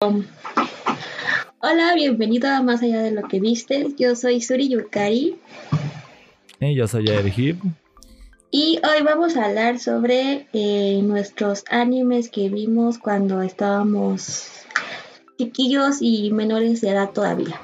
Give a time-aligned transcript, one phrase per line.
[0.00, 3.88] Hola, bienvenido a Más Allá de lo que viste.
[3.98, 5.34] Yo soy Suri Yukari.
[6.60, 7.56] Y yo soy Erhib.
[8.52, 14.46] Y hoy vamos a hablar sobre eh, nuestros animes que vimos cuando estábamos
[15.36, 17.60] chiquillos y menores de edad todavía.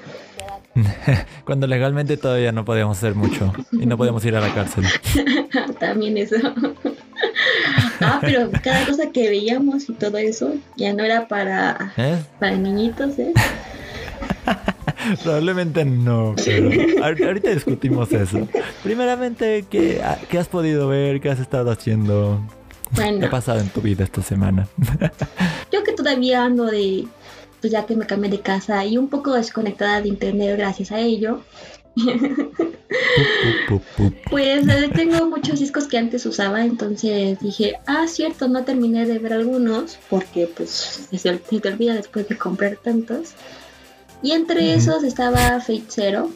[1.44, 4.84] cuando legalmente todavía no podíamos hacer mucho y no podíamos ir a la cárcel.
[5.78, 6.34] También eso.
[8.04, 12.18] Ah, pero cada cosa que veíamos y todo eso ya no era para, ¿Eh?
[12.38, 13.32] para niñitos, ¿eh?
[15.22, 18.48] Probablemente no, pero ahorita discutimos eso.
[18.82, 21.20] Primeramente, ¿qué, ¿qué, has podido ver?
[21.20, 22.40] ¿Qué has estado haciendo?
[22.94, 24.68] ¿Qué ha pasado en tu vida esta semana?
[25.72, 27.06] Yo que todavía ando de,
[27.60, 31.00] pues ya que me cambié de casa y un poco desconectada de internet gracias a
[31.00, 31.40] ello.
[34.30, 39.34] pues tengo muchos discos que antes usaba, entonces dije, ah, cierto, no terminé de ver
[39.34, 43.30] algunos porque pues se, te olvida después de comprar tantos.
[44.22, 46.30] Y entre esos estaba Fate Zero.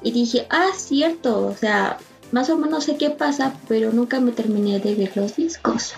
[0.00, 1.98] Y dije, ah, cierto, o sea,
[2.30, 5.94] más o menos sé qué pasa, pero nunca me terminé de ver los discos.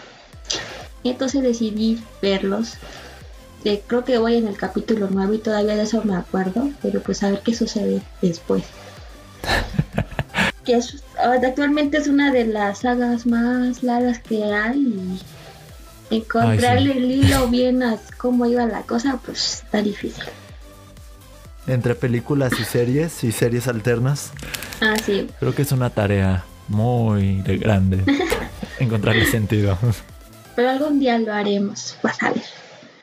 [1.05, 2.75] Entonces decidí verlos.
[3.65, 7.01] Eh, creo que voy en el capítulo 9 y todavía de eso me acuerdo, pero
[7.01, 8.65] pues a ver qué sucede después.
[10.65, 10.81] que
[11.47, 14.81] actualmente es una de las sagas más largas que hay
[16.11, 20.25] y encontrarle el hilo bien a cómo iba la cosa, pues está difícil
[21.67, 24.33] entre películas y series y series alternas.
[24.81, 25.29] Ah, sí.
[25.39, 28.03] Creo que es una tarea muy grande
[28.79, 29.79] encontrarle sentido.
[30.57, 32.42] Pero algún día lo haremos, vas a ver.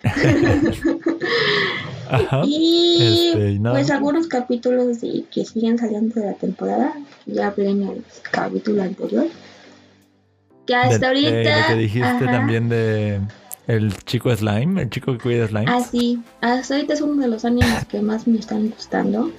[2.46, 6.94] y este, pues algunos capítulos de, que siguen saliendo de la temporada,
[7.26, 9.28] ya hablé en el capítulo anterior.
[10.66, 11.68] Que hasta ahorita.
[11.68, 13.22] que dijiste también de
[13.68, 15.66] el chico slime, el chico que cuida slime.
[15.68, 16.22] Ah, sí.
[16.42, 19.32] Hasta ahorita es uno de los animes que más me están gustando.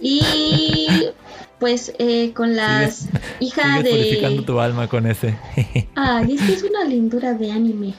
[0.00, 1.10] Y
[1.58, 3.08] pues eh, con las
[3.40, 3.90] hijas de.
[3.90, 5.36] purificando tu alma con ese.
[5.96, 7.94] ah, y es que es una lindura de anime.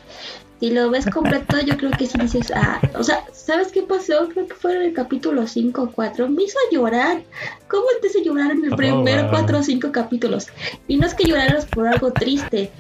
[0.63, 4.29] Si lo ves completo, yo creo que sí dices, ah, o sea, ¿sabes qué pasó?
[4.29, 6.29] Creo que fue en el capítulo 5 o 4.
[6.29, 7.22] Me hizo llorar.
[7.68, 10.47] ¿Cómo te hizo llorar en el oh, primer 4 o 5 capítulos?
[10.88, 12.72] Y no es que lloraras por algo triste,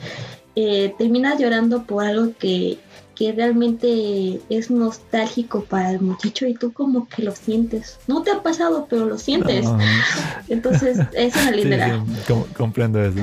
[0.55, 2.79] eh, terminas llorando por algo que,
[3.35, 7.97] realmente es nostálgico para el muchacho y tú como que lo sientes.
[8.05, 9.65] No te ha pasado, pero lo sientes.
[10.49, 12.03] Entonces, es una linda.
[12.57, 13.19] comprendo eso.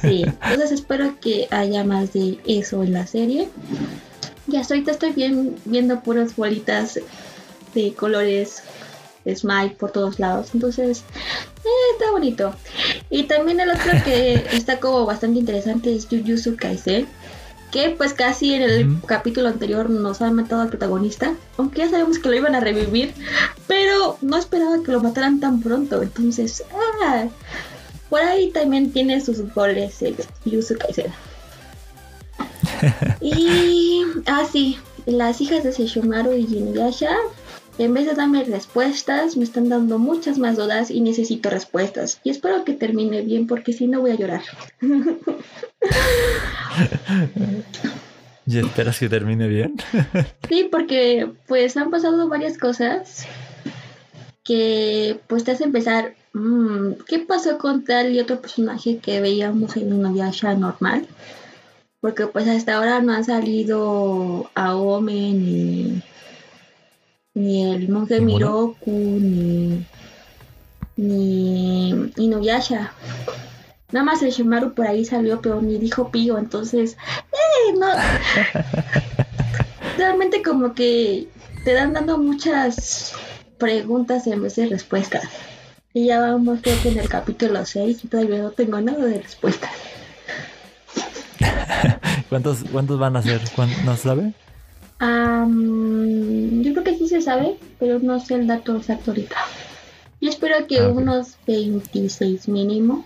[0.00, 3.50] Sí, entonces espero que haya más de eso en la serie.
[4.52, 7.00] Y hasta ahorita estoy bien, viendo puras bolitas
[7.74, 8.62] de colores
[9.26, 10.50] Smile por todos lados.
[10.52, 11.04] Entonces,
[11.64, 12.54] eh, está bonito.
[13.08, 17.06] Y también el otro que está como bastante interesante es Jujutsu Kaisen.
[17.70, 21.34] Que pues casi en el capítulo anterior nos han matado al protagonista.
[21.56, 23.14] Aunque ya sabemos que lo iban a revivir.
[23.66, 26.02] Pero no esperaba que lo mataran tan pronto.
[26.02, 26.62] Entonces,
[27.02, 27.24] ah,
[28.10, 31.31] por ahí también tiene sus goles el Jujutsu Kaisen.
[33.20, 37.16] y, ah, sí, las hijas de Seishomaru y Inuyasha
[37.78, 42.20] en vez de darme respuestas, me están dando muchas más dudas y necesito respuestas.
[42.22, 44.42] Y espero que termine bien porque si no voy a llorar.
[48.46, 49.76] ¿Y esperas que termine bien?
[50.48, 53.26] sí, porque pues han pasado varias cosas
[54.44, 59.76] que pues te hacen pensar, mm, ¿qué pasó con tal y otro personaje que veíamos
[59.76, 61.06] en una viaje normal?
[62.02, 66.02] Porque pues hasta ahora no han salido a Omen ni
[67.34, 69.84] ni el monje Miroku, ni,
[70.96, 72.92] ni Inuyasha.
[73.90, 76.96] Nada más el Shimaru por ahí salió, pero ni dijo pío, entonces,
[77.32, 77.86] eh, no.
[79.98, 81.28] Realmente como que
[81.64, 83.12] te dan dando muchas
[83.58, 85.24] preguntas en vez de respuestas.
[85.94, 89.20] Y ya vamos creo que en el capítulo 6 y todavía no tengo nada de
[89.20, 89.70] respuestas.
[92.28, 93.40] ¿Cuántos, ¿Cuántos van a ser?
[93.84, 94.32] ¿No sabe?
[95.00, 99.36] yo creo que sí se sabe, pero no sé el dato exacto ahorita.
[100.20, 103.04] Yo espero que ah, unos 26 mínimo.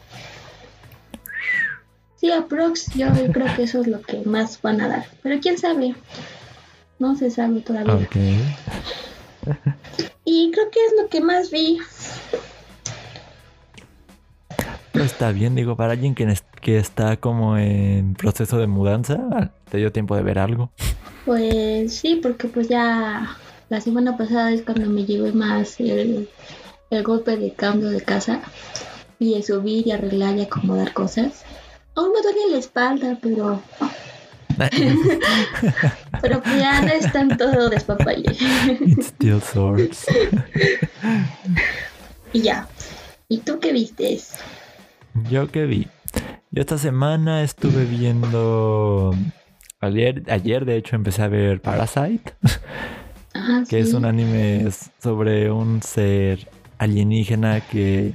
[2.16, 5.06] Sí, aprox, yo creo que eso es lo que más van a dar.
[5.22, 5.94] Pero quién sabe.
[6.98, 8.08] No se sabe todavía.
[10.24, 11.78] y creo que es lo que más vi.
[15.04, 19.92] Está bien, digo, para alguien que, que está como en proceso de mudanza, te dio
[19.92, 20.70] tiempo de ver algo.
[21.24, 23.36] Pues sí, porque pues ya
[23.68, 26.28] la semana pasada es cuando me llevé más el,
[27.04, 28.40] golpe de cambio de casa
[29.18, 31.44] y de subir y arreglar y acomodar cosas.
[31.94, 33.60] Aún me duele la espalda, pero
[36.22, 38.30] Pero pues ya no están todo despapalle.
[38.80, 39.42] It still
[42.32, 42.66] y ya.
[43.28, 44.20] ¿Y tú qué viste?
[45.30, 45.88] Yo qué vi.
[46.50, 49.14] Yo esta semana estuve viendo.
[49.80, 52.34] Ayer, ayer de hecho empecé a ver Parasite.
[53.34, 54.68] Ah, que es un anime
[55.02, 56.48] sobre un ser
[56.78, 58.14] alienígena que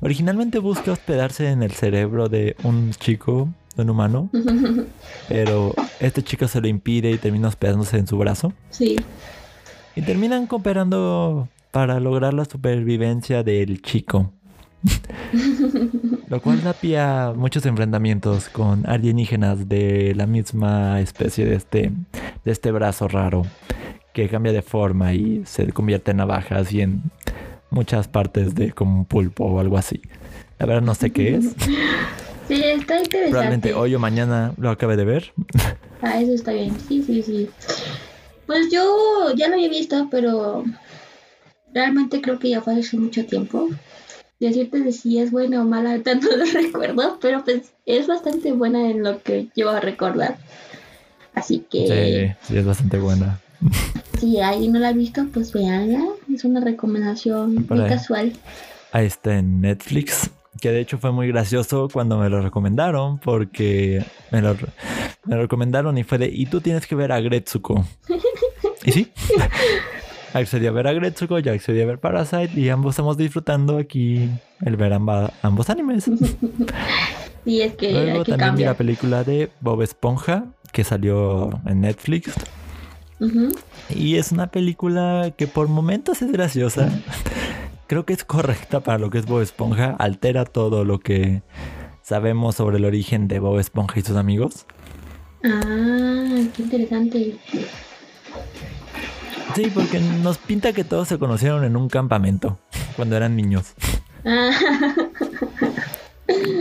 [0.00, 4.30] originalmente busca hospedarse en el cerebro de un chico, de un humano,
[5.28, 8.52] pero este chico se lo impide y termina hospedándose en su brazo.
[8.70, 8.96] Sí.
[9.94, 14.32] Y terminan cooperando para lograr la supervivencia del chico.
[16.28, 21.92] Lo cual da pie a muchos enfrentamientos con alienígenas de la misma especie de este,
[22.44, 23.46] de este brazo raro
[24.12, 27.02] que cambia de forma y se convierte en navajas y en
[27.70, 30.02] muchas partes de como un pulpo o algo así.
[30.58, 31.46] La verdad no sé qué es.
[32.48, 33.30] Sí, está interesante.
[33.30, 35.32] Probablemente hoy o mañana lo acabe de ver.
[36.04, 36.76] Ah, eso está bien.
[36.88, 37.48] Sí, sí, sí.
[38.44, 40.64] Pues yo ya lo había visto, pero
[41.72, 43.68] realmente creo que ya fue hace mucho tiempo.
[44.42, 48.90] Decirte de si es buena o mala, tanto lo recuerdo, pero pues es bastante buena
[48.90, 50.36] en lo que yo a recordar.
[51.32, 52.34] Así que...
[52.42, 53.40] Sí, sí, es bastante buena.
[54.18, 56.00] Si alguien no la ha visto, pues veanla.
[56.32, 58.32] Es una recomendación muy casual.
[58.92, 60.30] Ahí está en Netflix.
[60.60, 63.18] Que de hecho fue muy gracioso cuando me lo recomendaron.
[63.18, 64.54] Porque me lo,
[65.24, 66.28] recomendaron y fue de.
[66.32, 67.84] Y tú tienes que ver a Gretsuko.
[68.84, 69.12] y sí.
[70.34, 72.58] Accedí a ver a Gretsuko, ya accedí a ver Parasite.
[72.58, 74.28] Y ambos estamos disfrutando aquí
[74.60, 76.10] el ver ambos animes.
[77.44, 77.90] Y es que.
[77.90, 80.44] Luego también vi la película de Bob Esponja.
[80.72, 82.32] Que salió en Netflix.
[83.90, 86.88] Y es una película que por momentos es graciosa.
[87.86, 89.96] Creo que es correcta para lo que es Bob Esponja.
[89.98, 91.42] Altera todo lo que
[92.00, 94.66] sabemos sobre el origen de Bob Esponja y sus amigos.
[95.44, 97.36] Ah, qué interesante.
[99.54, 102.58] Sí, porque nos pinta que todos se conocieron en un campamento
[102.96, 103.74] cuando eran niños.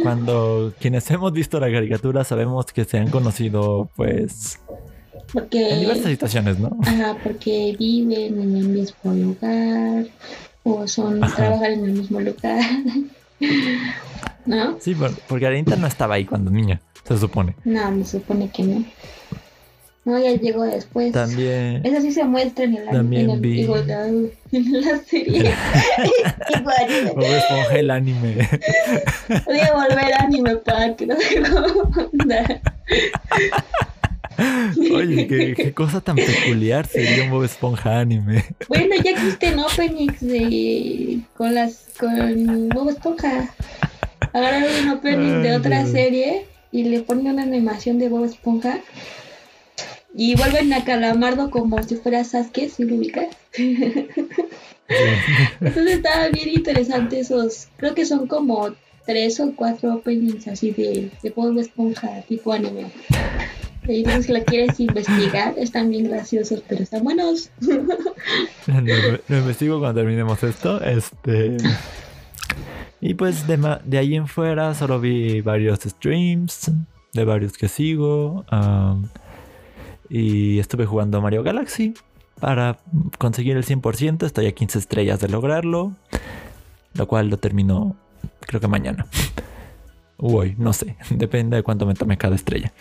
[0.03, 4.59] Cuando quienes hemos visto la caricatura sabemos que se han conocido pues
[5.31, 6.77] porque, en diversas situaciones, ¿no?
[6.81, 10.05] Ajá, porque viven en el mismo lugar
[10.63, 12.61] o son trabajan en el mismo lugar.
[14.45, 14.77] ¿No?
[14.79, 14.95] Sí,
[15.27, 17.55] porque Arenita no estaba ahí cuando niña, se supone.
[17.63, 18.83] No, me supone que no.
[20.03, 21.11] No, ya llegó después.
[21.11, 21.85] También.
[21.85, 23.61] Eso sí se muestra en el También en, vi.
[23.61, 25.39] en la serie.
[26.59, 27.11] Igual.
[27.15, 28.49] Bob Esponja el anime.
[29.45, 31.39] Voy a volver anime para que no se
[34.91, 38.43] Oye, ¿qué, cosa tan peculiar sería un Bob Esponja anime.
[38.67, 43.53] Bueno, ya existen openings de con las con Bob Esponja.
[44.33, 48.79] Agarraron un opening de otra serie y le ponen una animación de Bob Esponja
[50.13, 53.35] y vuelven a Calamardo como si fuera Sasuke, si lo ubicas.
[55.61, 58.73] Entonces estaba bien interesante esos, creo que son como
[59.05, 62.91] tres o cuatro openings así de, de Bob Esponja tipo anime.
[63.87, 67.49] Y si la quieres investigar, están bien graciosos, pero están buenos.
[68.67, 70.81] lo, investigo cuando terminemos esto.
[70.83, 71.57] Este.
[72.99, 76.71] Y pues de, de ahí en fuera solo vi varios streams
[77.13, 78.45] de varios que sigo.
[80.13, 81.93] Y estuve jugando Mario Galaxy
[82.41, 82.77] para
[83.17, 84.25] conseguir el 100%.
[84.25, 85.93] Estoy a 15 estrellas de lograrlo.
[86.93, 87.95] Lo cual lo termino
[88.41, 89.07] creo que mañana.
[90.17, 92.73] Uy, no sé, depende de cuánto me tome cada estrella.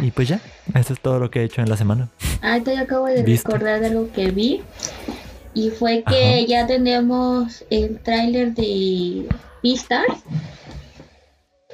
[0.00, 0.40] y pues ya,
[0.74, 2.08] eso es todo lo que he hecho en la semana.
[2.40, 4.62] Ahorita yo acabo de recordar de algo que vi.
[5.54, 9.28] Y fue que ya tenemos el tráiler de
[9.62, 10.24] Beastars.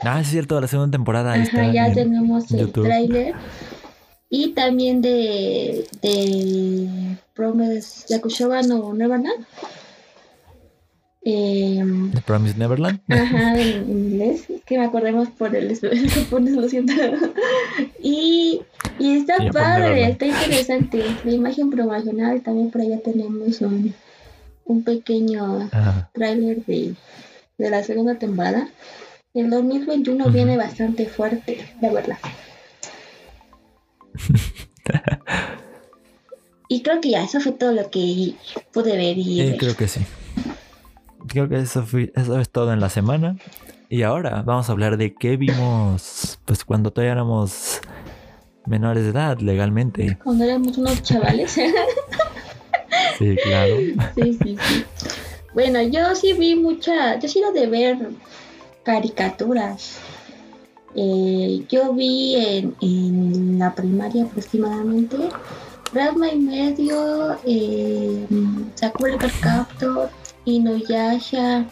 [0.03, 1.33] Ah, es cierto, la segunda temporada.
[1.33, 3.37] Ajá, ya tenemos el tráiler.
[4.31, 9.47] Y también de, de Promise Yakushoba no Neverland.
[11.25, 13.01] Eh, The Promised Neverland.
[13.09, 14.45] Ajá, en inglés.
[14.67, 15.79] Que me acordemos por el
[16.11, 16.93] japonés, lo siento.
[18.03, 18.63] y,
[18.99, 21.05] y está padre, está interesante.
[21.25, 23.95] La imagen promocional, también por allá tenemos un,
[24.65, 25.71] un pequeño
[26.13, 26.95] trailer de,
[27.59, 28.69] de la segunda temporada.
[29.35, 32.19] El 2021 viene bastante fuerte, la verdad.
[36.69, 38.35] Y creo que ya, eso fue todo lo que
[38.73, 39.19] pude ver.
[39.19, 40.01] Y eh, creo que sí
[41.29, 41.85] creo que eso,
[42.15, 43.37] eso es todo en la semana.
[43.89, 47.81] Y ahora vamos a hablar de qué vimos pues cuando todavía éramos
[48.67, 50.19] menores de edad legalmente.
[50.23, 51.53] Cuando éramos unos chavales.
[53.19, 53.77] sí, claro.
[54.15, 54.85] Sí, sí, sí.
[55.55, 57.97] Bueno, yo sí vi mucha, yo sí lo de ver
[58.83, 59.99] caricaturas.
[60.95, 65.17] Eh, yo vi en, en la primaria aproximadamente
[65.93, 68.27] Rasma y medio, eh,
[68.75, 70.11] Sakura Captor,
[70.45, 71.67] Inuyasha.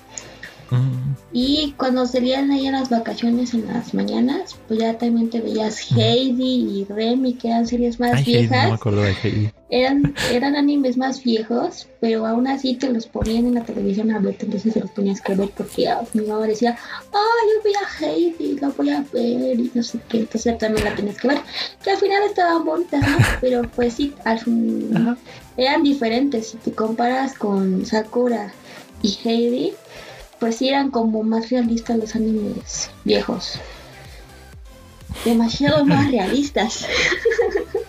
[1.32, 5.90] Y cuando salían ahí en las vacaciones en las mañanas, pues ya también te veías
[5.92, 8.68] Heidi y Remy, que eran series más Ay, Heidi, no viejas.
[8.68, 9.50] me acuerdo de Heidi.
[9.70, 14.18] eran, eran animes más viejos, pero aún así te los ponían en la televisión a
[14.18, 16.76] ver, entonces te los tenías que ver porque ah, mi mamá decía,
[17.12, 20.84] ah, yo voy a Heidi, la voy a ver y no sé qué, entonces también
[20.84, 21.38] la tenías que ver,
[21.82, 23.16] que al final estaban bonitas, ¿no?
[23.40, 25.16] Pero pues sí, al fin
[25.56, 28.52] eran diferentes, si te comparas con Sakura
[29.02, 29.72] y Heidi,
[30.38, 33.58] pues sí eran como más realistas los animes viejos.
[35.24, 36.86] Demasiado más realistas.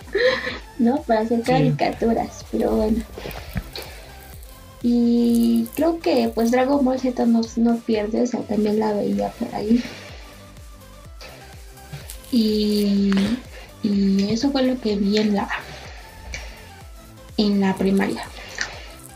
[0.78, 1.02] ¿no?
[1.02, 3.02] Para hacer caricaturas, pero bueno.
[4.82, 9.30] Y creo que pues Dragon Ball Z no, no pierde, o sea, también la veía
[9.30, 9.82] por ahí.
[12.30, 13.10] Y,
[13.82, 15.48] y eso fue lo que vi en la
[17.36, 18.24] en la primaria.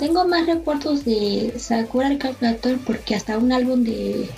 [0.03, 4.29] Tengo más recuerdos de Sakura el Captor porque hasta un álbum de,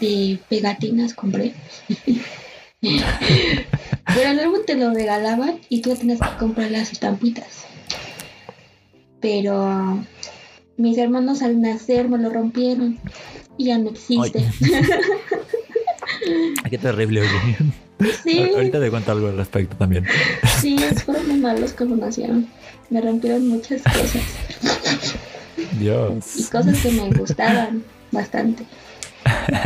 [0.00, 1.54] de pegatinas compré.
[2.80, 7.64] Pero el álbum te lo regalaban y tú tenías que comprar las estampitas.
[9.20, 10.04] Pero
[10.76, 12.98] mis hermanos al nacer me lo rompieron
[13.56, 14.44] y ya no existe.
[16.68, 17.22] Qué terrible.
[18.22, 20.04] Sí, Ahorita te cuento algo al respecto también.
[20.60, 22.46] sí, fueron muy malos cuando nacieron.
[22.90, 24.22] Me rompieron muchas cosas
[25.56, 26.48] y Dios.
[26.50, 28.64] cosas que me gustaban bastante.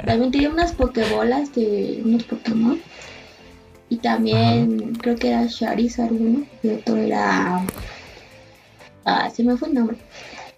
[0.06, 2.80] También tenía unas pokebolas de unos Pokémon.
[3.88, 7.64] Y también creo que era Charizard uno y otro era...
[9.04, 9.98] Ah, se me fue el nombre.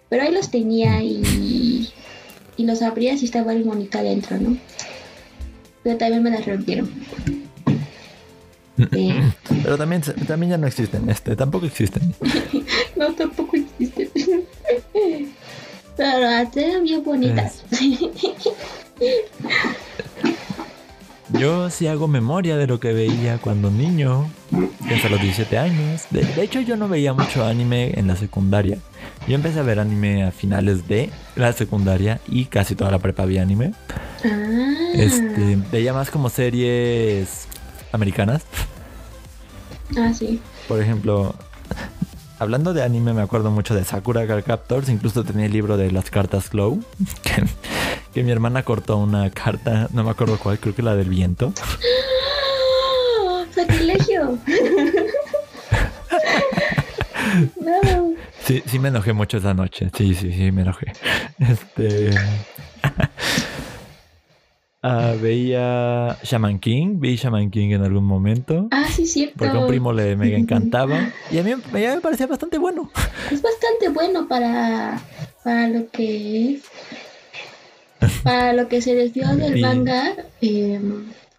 [0.08, 1.90] Pero ahí los tenía y,
[2.56, 4.56] y los abrías y estaba el monito adentro, ¿no?
[5.82, 6.88] Pero también me las rompieron.
[8.78, 11.08] Eh, Pero también, también ya no existen.
[11.08, 12.14] Este, tampoco existen.
[12.96, 14.08] no, tampoco existen.
[15.96, 17.64] Pero eran bien bonitas.
[21.32, 24.30] Yo sí hago memoria de lo que veía cuando niño,
[24.94, 26.02] hasta los 17 años.
[26.10, 28.78] De, de hecho, yo no veía mucho anime en la secundaria.
[29.26, 33.24] Yo empecé a ver anime a finales de la secundaria y casi toda la prepa
[33.24, 33.72] vi anime.
[34.24, 37.48] Ah, Este, veía más como series
[37.94, 38.42] americanas.
[39.96, 40.40] ah, sí.
[40.68, 41.34] Por ejemplo,
[42.38, 44.88] hablando de anime, me acuerdo mucho de Sakura Card Captors.
[44.88, 46.82] Incluso tenía el libro de las cartas Glow.
[47.22, 47.44] Que,
[48.12, 51.52] que mi hermana cortó una carta, no me acuerdo cuál, creo que la del viento.
[53.54, 54.38] ¡Sacrilegio!
[57.60, 58.14] no.
[58.44, 59.90] Sí, sí me enojé mucho esa noche.
[59.96, 60.92] Sí, sí, sí, me enojé.
[61.38, 62.10] Este.
[64.86, 68.68] Ah, veía Shaman King, vi Shaman King en algún momento.
[68.70, 69.36] Ah, sí, cierto.
[69.38, 71.08] Porque a un primo le mega encantaba.
[71.30, 72.90] Y a mí me, me parecía bastante bueno.
[73.30, 75.00] Es bastante bueno para,
[75.42, 76.62] para lo que es.
[78.22, 80.12] Para lo que se desvió del manga.
[80.42, 80.78] eh,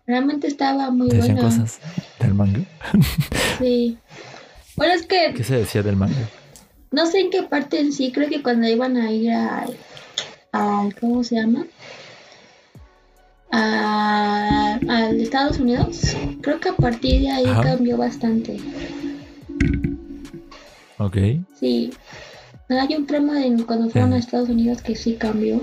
[0.07, 1.49] realmente estaba muy Te decían bueno.
[1.51, 1.79] cosas
[2.19, 2.61] del manga.
[3.59, 3.97] Sí.
[4.75, 6.29] Bueno, es que ¿Qué se decía del manga?
[6.91, 11.23] no sé en qué parte en sí, creo que cuando iban a ir al ¿cómo
[11.23, 11.65] se llama?
[13.51, 17.61] A, al Estados Unidos, creo que a partir de ahí Ajá.
[17.61, 18.57] cambió bastante.
[20.97, 21.17] Ok.
[21.59, 21.91] Sí,
[22.69, 24.17] hay un tramo de cuando fueron a.
[24.17, 25.61] Estados Unidos que sí cambió.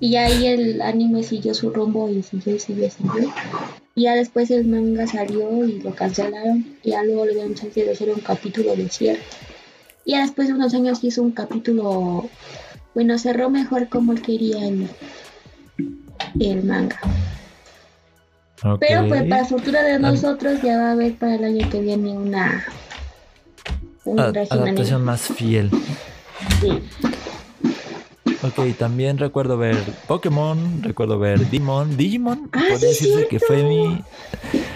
[0.00, 3.32] Y ahí el anime siguió su rumbo y siguió y siguió y siguió.
[3.96, 6.76] Y ya después el manga salió y lo cancelaron.
[6.84, 9.20] Y ya luego le dieron chance de hacer un capítulo de cierre.
[10.04, 12.28] Y ya después de unos años hizo un capítulo.
[12.94, 14.88] Bueno, cerró mejor como él quería el,
[16.40, 16.98] el manga.
[18.80, 21.80] Pero pues para fortuna de Am- nosotros ya va a haber para el año que
[21.80, 22.64] viene una.
[24.04, 24.62] Un Ad- régimen.
[24.64, 25.70] adaptación más fiel.
[26.60, 26.82] Sí.
[28.42, 31.96] Ok, también recuerdo ver Pokémon, recuerdo ver Digimon.
[31.96, 34.02] Digimon, Ah, podría sí, decirse que fue mi,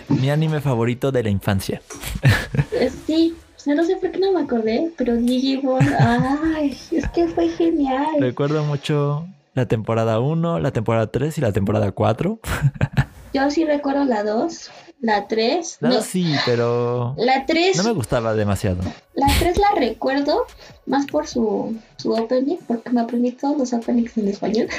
[0.09, 1.81] mi anime favorito de la infancia.
[2.73, 7.09] Eh, Sí, o sea, no sé por qué no me acordé, pero Digimon, ay, es
[7.11, 8.07] que fue genial.
[8.19, 12.40] Recuerdo mucho la temporada 1, la temporada 3 y la temporada 4.
[13.35, 17.92] Yo sí recuerdo la 2, la 3, Nada no, sí, pero la 3, no me
[17.92, 18.82] gustaba demasiado.
[19.14, 20.44] la 3 la recuerdo
[20.87, 24.68] más por su, su opening, porque me aprendí todos los openings en español.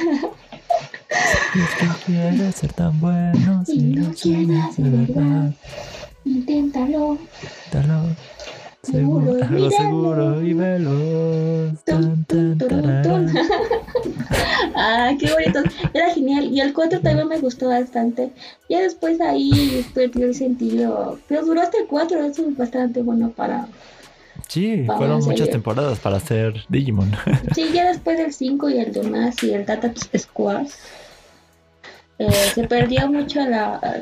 [1.13, 5.51] Es que quieres ser tan bueno Y no quieras de verdad.
[6.25, 7.19] Inténtalo.
[7.67, 8.15] Inténtalo.
[8.83, 11.83] Seguro, Seguro, algo seguro y veloz.
[11.85, 12.67] Tan, Tun, tun,
[13.01, 13.31] tun.
[14.75, 15.61] ah, qué bonito.
[15.93, 16.49] Era genial.
[16.51, 18.31] y el 4 también me gustó bastante.
[18.69, 21.17] Ya después ahí perdió el sentido.
[21.29, 23.67] Pero duró hasta el 4, eso es bastante bueno para.
[24.49, 27.11] Sí, fueron muchas temporadas para hacer Digimon.
[27.55, 30.67] Sí, ya después del 5 y el demás y el Data Squad.
[32.19, 34.01] Eh, se perdió mucho la,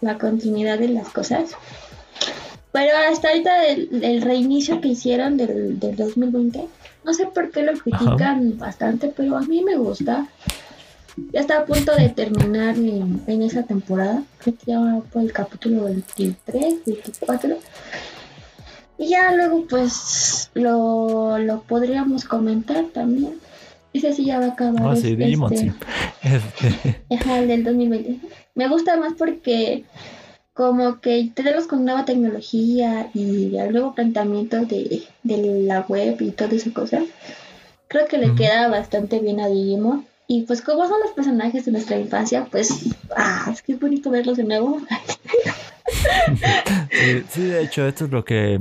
[0.00, 1.50] la continuidad de las cosas.
[2.72, 6.64] Pero hasta ahorita el, reinicio que hicieron del, del 2020,
[7.04, 10.26] no sé por qué lo critican bastante, pero a mí me gusta.
[11.32, 14.22] Ya está a punto de terminar en, esa temporada.
[14.38, 17.58] Creo que ya va por el capítulo 23, 24.
[18.98, 23.34] Y ya luego pues lo, lo podríamos comentar también.
[23.92, 24.82] Ese sí ya va a acabar.
[24.82, 25.72] Ah, sí, Digimon, este,
[26.60, 26.94] sí.
[27.30, 28.26] el del 2020.
[28.54, 29.84] Me gusta más porque
[30.54, 36.54] como que tenemos con nueva tecnología y el nuevo planteamiento de, la web y toda
[36.54, 37.02] esa cosa,
[37.88, 40.06] creo que le queda bastante bien a Digimon.
[40.28, 44.10] Y pues como son los personajes de nuestra infancia, pues, ah, es que es bonito
[44.10, 44.80] verlos de nuevo.
[47.28, 48.60] sí, de hecho, esto es lo que...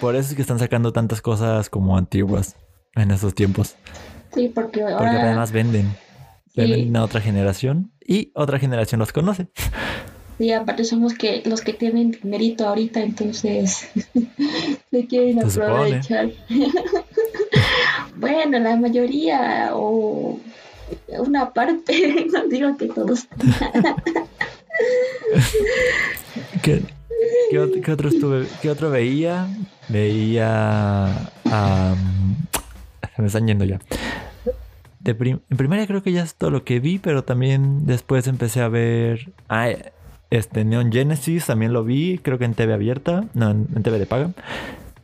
[0.00, 2.56] Por eso es que están sacando tantas cosas como antiguas
[2.94, 3.74] en estos tiempos.
[4.32, 4.98] Sí, porque ahora...
[4.98, 5.92] Porque además venden.
[6.54, 9.48] Venden a otra generación y otra generación los conoce.
[10.38, 13.88] Y aparte somos que los que tienen dinerito ahorita, entonces
[14.90, 16.30] se quieren aprovechar.
[18.16, 20.38] bueno, la mayoría o
[21.18, 23.26] una parte, no digo que todos.
[26.62, 26.82] ¿Qué,
[27.50, 29.48] qué, otro estuve, ¿Qué otro veía?
[29.88, 31.30] Veía...
[33.16, 33.80] se me están yendo ya.
[35.00, 38.60] De en primaria creo que ya es todo lo que vi, pero también después empecé
[38.60, 39.32] a ver...
[39.48, 39.70] Ah,
[40.30, 44.06] este, Neon Genesis también lo vi, creo que en TV abierta, no, en, TV de
[44.06, 44.32] paga.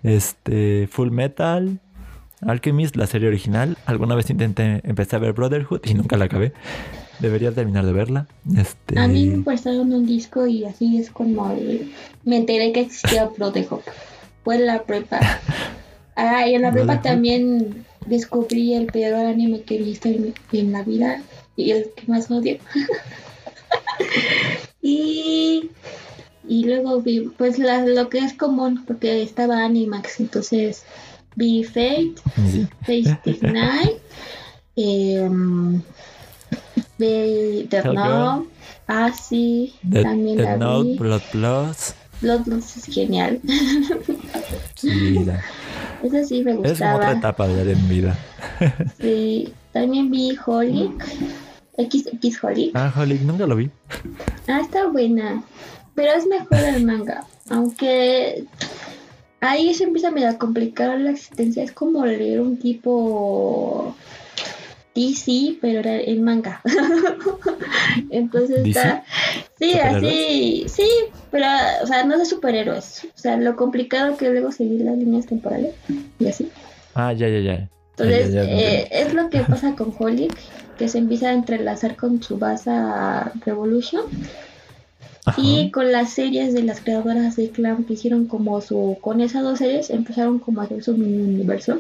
[0.03, 1.81] Este, Full Metal,
[2.43, 3.79] Alchemist, la serie original.
[3.87, 6.53] Alguna vez intenté empezar a ver Brotherhood y nunca la acabé.
[7.21, 8.27] Debería terminar de verla.
[8.57, 8.99] Este...
[8.99, 11.57] A mí me prestaron un disco y así es como
[12.25, 13.81] me enteré que existía Brotherhood.
[14.43, 15.21] Fue en la prepa.
[16.17, 20.73] Ah, y en la prepa también descubrí el peor anime que he visto en, en
[20.73, 21.23] la vida
[21.57, 22.59] y el que más odio.
[24.87, 25.71] Y,
[26.47, 30.85] y luego vi, pues lo que es común, porque estaba Animax, entonces
[31.37, 32.17] vi Fate,
[32.83, 33.97] Fate Night,
[34.77, 35.27] eh,
[36.99, 38.47] vi The Note,
[38.87, 40.99] ah sí, también la Note, vi.
[40.99, 41.95] Blood Plus.
[42.21, 43.41] Blood Plus es genial.
[44.75, 45.25] Sí,
[46.03, 46.73] Eso sí me gustaba.
[46.73, 48.19] Es como otra etapa de mi vida.
[49.01, 50.93] sí, también vi Holic.
[51.77, 52.71] XX Holic.
[52.75, 53.71] Ah, Holic, nunca lo vi.
[54.47, 55.43] Ah, está buena.
[55.95, 57.25] Pero es mejor el manga.
[57.51, 58.45] Aunque
[59.41, 61.63] ahí se empieza a complicar la existencia.
[61.63, 63.95] Es como leer un tipo
[64.95, 66.61] DC, pero era el manga.
[68.11, 69.05] Entonces está.
[69.59, 70.65] Sí, así.
[70.69, 70.89] Sí,
[71.31, 71.47] pero,
[71.83, 73.05] o sea, no de superhéroes.
[73.05, 75.75] O sea, lo complicado que luego seguir las líneas temporales
[76.19, 76.51] y así.
[76.95, 77.69] Ah, ya, ya, ya.
[77.97, 80.35] Entonces, eh, es lo que pasa con Holic
[80.79, 82.71] que se empieza a entrelazar con su base
[83.45, 84.03] Revolution.
[85.39, 88.99] Y con las series de las creadoras de Clan que hicieron como su.
[89.01, 91.79] Con esas dos series empezaron como a hacer su mini universo.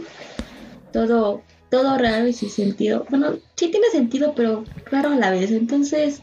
[0.92, 3.04] Todo, todo raro y sin sentido.
[3.10, 5.50] Bueno, sí tiene sentido, pero raro a la vez.
[5.50, 6.20] Entonces,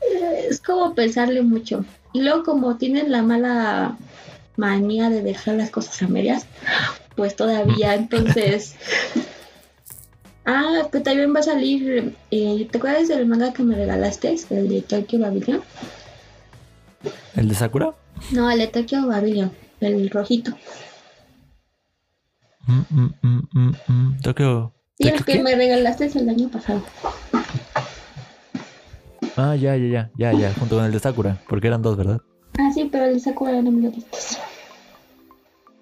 [0.00, 1.84] eh, es como pensarle mucho.
[2.12, 3.98] Y luego, como tienen la mala
[4.56, 6.46] manía de dejar las cosas a medias,
[7.16, 8.74] pues todavía, entonces
[10.50, 12.16] Ah, que también va a salir.
[12.30, 14.34] Eh, ¿Te acuerdas del manga que me regalaste?
[14.48, 15.60] El de Tokyo Babylon.
[17.36, 17.92] ¿El de Sakura?
[18.32, 19.52] No, el de Tokyo Babylon.
[19.80, 20.52] El rojito.
[22.66, 24.72] Mm, mm, mm, Tokyo.
[24.98, 26.82] Sí, el que me regalaste el año pasado.
[29.36, 32.22] Ah, ya, ya, ya, ya, ya, junto con el de Sakura, porque eran dos, ¿verdad?
[32.58, 34.16] Ah, sí, pero el de Sakura no me lo diste.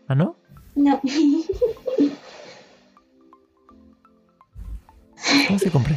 [0.09, 0.37] ¿Ah, no?
[0.74, 1.00] No.
[5.46, 5.96] ¿Cómo se compré?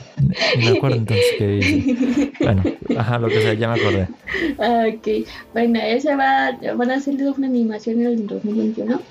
[0.58, 2.64] me acuerdo entonces que Bueno,
[2.98, 4.08] ajá, lo que sea, ya me acordé.
[4.60, 5.08] Ah, ok.
[5.54, 9.02] Bueno, ese va, van a hacer una animación en el 2021.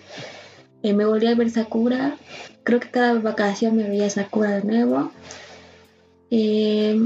[0.83, 2.17] Eh, me volví a ver Sakura.
[2.65, 5.13] Creo que cada vacación me veía Sakura de nuevo.
[6.31, 6.99] Eh,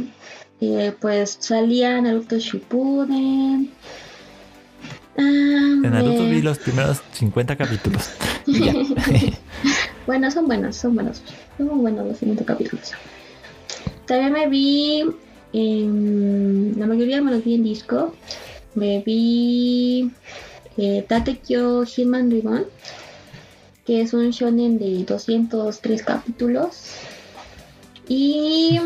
[0.61, 3.70] eh, pues salía Naruto Shippuden.
[5.18, 8.11] Ah, En Naruto vi los primeros 50 capítulos.
[10.06, 11.20] Bueno, son buenos, son buenos.
[11.59, 12.92] Son buenos los 50 capítulos.
[14.07, 15.05] También me vi.
[15.53, 18.14] em, la mayoría me los vi en disco.
[18.75, 20.11] Me vi.
[20.77, 22.66] Eh, Tatekyo Hitman Reborn.
[23.87, 26.97] Que es un shonen de 203 capítulos.
[28.09, 28.81] Y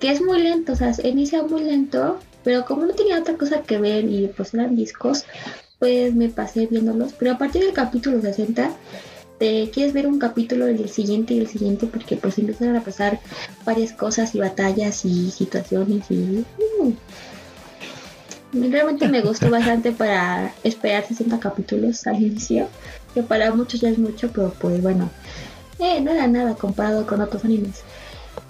[0.00, 3.36] que es muy lento, o sea, se inicia muy lento, pero como no tenía otra
[3.36, 5.24] cosa que ver y pues eran discos,
[5.78, 7.12] pues me pasé viéndolos.
[7.18, 8.72] Pero a partir del capítulo 60,
[9.38, 13.20] te quieres ver un capítulo del siguiente y el siguiente porque pues empiezan a pasar
[13.64, 16.14] varias cosas y batallas y situaciones y...
[16.14, 16.96] mm.
[18.52, 22.68] Realmente me gustó bastante para esperar 60 capítulos al inicio,
[23.12, 25.10] que para muchos ya es mucho, pero pues bueno,
[25.78, 27.82] eh, no era nada comparado con otros animes.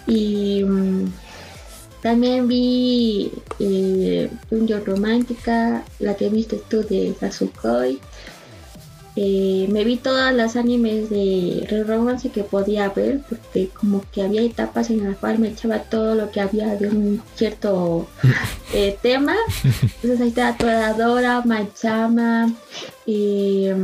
[0.06, 1.06] Y mm,
[2.02, 8.00] también vi eh, Dungeon Romántica, la que viste tú de Sasukoi.
[9.18, 14.42] Eh, me vi todas las animes de romance que podía ver, porque como que había
[14.42, 18.06] etapas en las cuales me echaba todo lo que había de un cierto
[18.74, 19.34] eh, tema.
[19.64, 22.52] Entonces ahí estaba Toradora, Machama,
[23.06, 23.74] eh,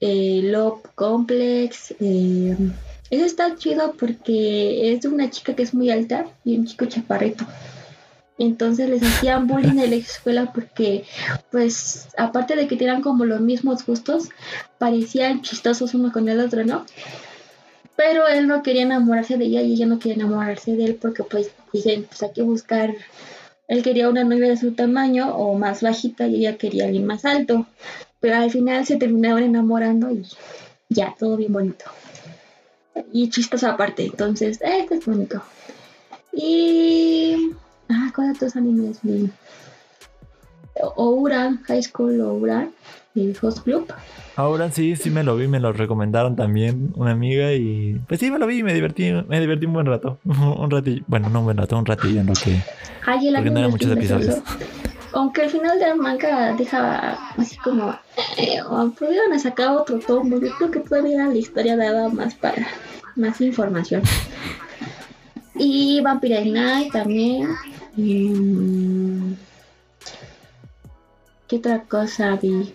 [0.00, 1.94] eh, Love Complex.
[2.00, 6.86] Eso está chido porque es de una chica que es muy alta y un chico
[6.86, 7.46] chaparrito.
[8.38, 11.04] Entonces les hacían bullying en la escuela porque,
[11.50, 14.28] pues, aparte de que tenían como los mismos gustos,
[14.78, 16.86] parecían chistosos uno con el otro, ¿no?
[17.96, 21.24] Pero él no quería enamorarse de ella y ella no quería enamorarse de él porque,
[21.24, 22.94] pues, dicen, pues hay que buscar.
[23.66, 27.24] Él quería una novia de su tamaño o más bajita y ella quería alguien más
[27.24, 27.66] alto.
[28.20, 30.24] Pero al final se terminaron enamorando y
[30.88, 31.84] ya, todo bien bonito
[33.12, 34.04] y chistoso aparte.
[34.04, 35.42] Entonces, este es bonito.
[36.32, 37.52] Y.
[37.90, 39.30] Ah, ¿cuál otros animes vi?
[40.96, 42.70] Ouran, High School Ouran,
[43.14, 43.92] y Host Club.
[44.36, 48.30] Ahora sí, sí me lo vi, me lo recomendaron también una amiga y pues sí
[48.30, 50.18] me lo vi me divertí, me divertí un buen rato.
[50.24, 52.62] Un ratillo, bueno, no un buen rato, un ratillo en lo que...
[53.06, 54.38] Ay, el Porque no eran muchos episodios.
[55.12, 57.98] Aunque al final de manga deja así como.
[58.36, 60.38] Eh, o pudieron sacar otro tomo.
[60.38, 62.68] Yo creo que todavía la historia daba más para
[63.16, 64.02] más información.
[65.54, 67.48] Y Vampire Night también.
[67.98, 69.34] Mm,
[71.48, 72.72] ¿Qué otra cosa vi?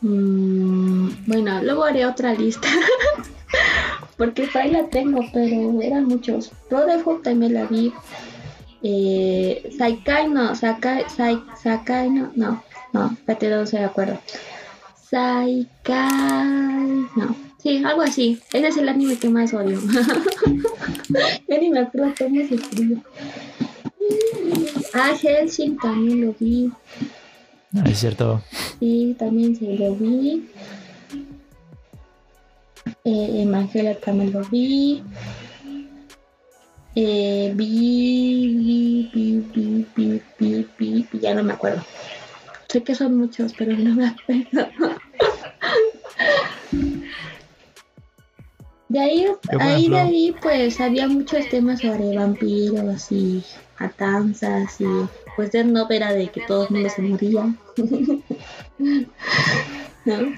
[0.00, 2.66] Mm, bueno, luego haré otra lista.
[4.16, 6.50] Porque por ahí la tengo, pero eran muchos.
[6.70, 7.92] Brotherhood también la vi.
[8.82, 11.42] Eh, Saikai no, Sakai, Sai,
[12.08, 12.62] no, no,
[12.94, 14.18] no, no se de acuerdo.
[15.10, 16.06] Saikai,
[17.16, 18.40] no, sí, algo así.
[18.52, 19.80] Ese es el anime que más odio.
[21.48, 23.02] ya ni me acuerdo cómo se escribe.
[24.94, 26.70] Ah, Helsing también lo vi.
[27.74, 28.42] Ah, es cierto.
[28.80, 30.48] Sí, también se lo vi.
[33.04, 35.02] Eh, Evangelion también lo vi.
[36.96, 41.84] Eh, vi, vi, vi, vi, vi, vi, vi, ya no me acuerdo.
[42.68, 44.68] Sé que son muchos, pero no me acuerdo.
[48.90, 49.26] De ahí,
[49.60, 53.40] ahí de ahí, pues había muchos temas sobre vampiros y
[53.78, 54.84] matanzas y
[55.36, 57.54] pues de novela de que todo el mundo se moría.
[60.04, 60.32] ¿No?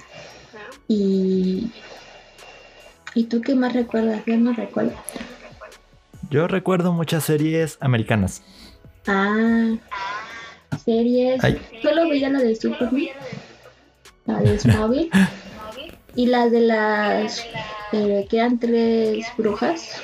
[0.87, 1.73] Y,
[3.15, 4.23] ¿y tú qué más recuerdas?
[4.27, 4.93] Yo no recuerdo.
[6.29, 8.43] Yo recuerdo muchas series americanas.
[9.07, 9.77] Ah,
[10.85, 11.43] series.
[11.43, 11.59] Ay.
[11.83, 13.07] Solo veía la de Superman,
[14.27, 15.11] la de Smallville.
[16.15, 17.45] Y las de las
[17.93, 20.03] eh, que eran tres brujas.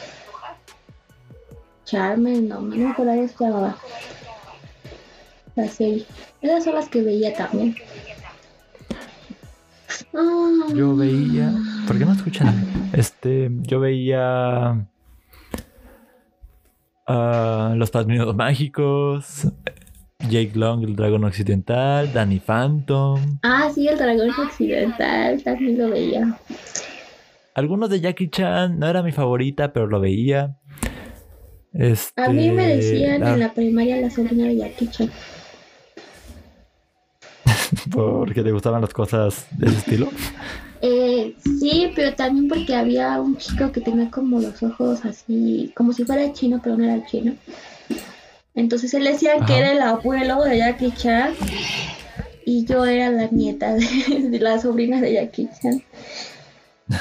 [1.84, 3.76] Charmen, no, no cómo se llamaba.
[5.54, 6.06] La serie.
[6.40, 7.74] Esas son las que veía también.
[10.74, 11.52] Yo veía.
[11.86, 12.90] ¿Por qué no escuchan?
[12.92, 13.50] Este.
[13.62, 14.86] Yo veía.
[17.06, 19.48] ah, los Padrinos Mágicos.
[20.26, 22.12] Jake Long, el dragón occidental.
[22.12, 23.38] Danny Phantom.
[23.42, 25.42] Ah, sí, el dragón occidental.
[25.42, 26.38] También lo veía.
[27.54, 28.78] Algunos de Jackie Chan.
[28.78, 30.56] No era mi favorita, pero lo veía.
[31.72, 35.10] Este, A mí me decían ah, en la primaria la sobrina de Jackie Chan.
[37.90, 40.08] Porque te gustaban las cosas de ese estilo.
[40.80, 45.92] Eh, sí, pero también porque había un chico que tenía como los ojos así, como
[45.92, 47.34] si fuera chino, pero no era chino.
[48.58, 51.32] Entonces él decía que era el abuelo de Jackie Chan
[52.44, 53.86] y yo era la nieta de,
[54.30, 55.80] de la sobrina de Jackie Chan.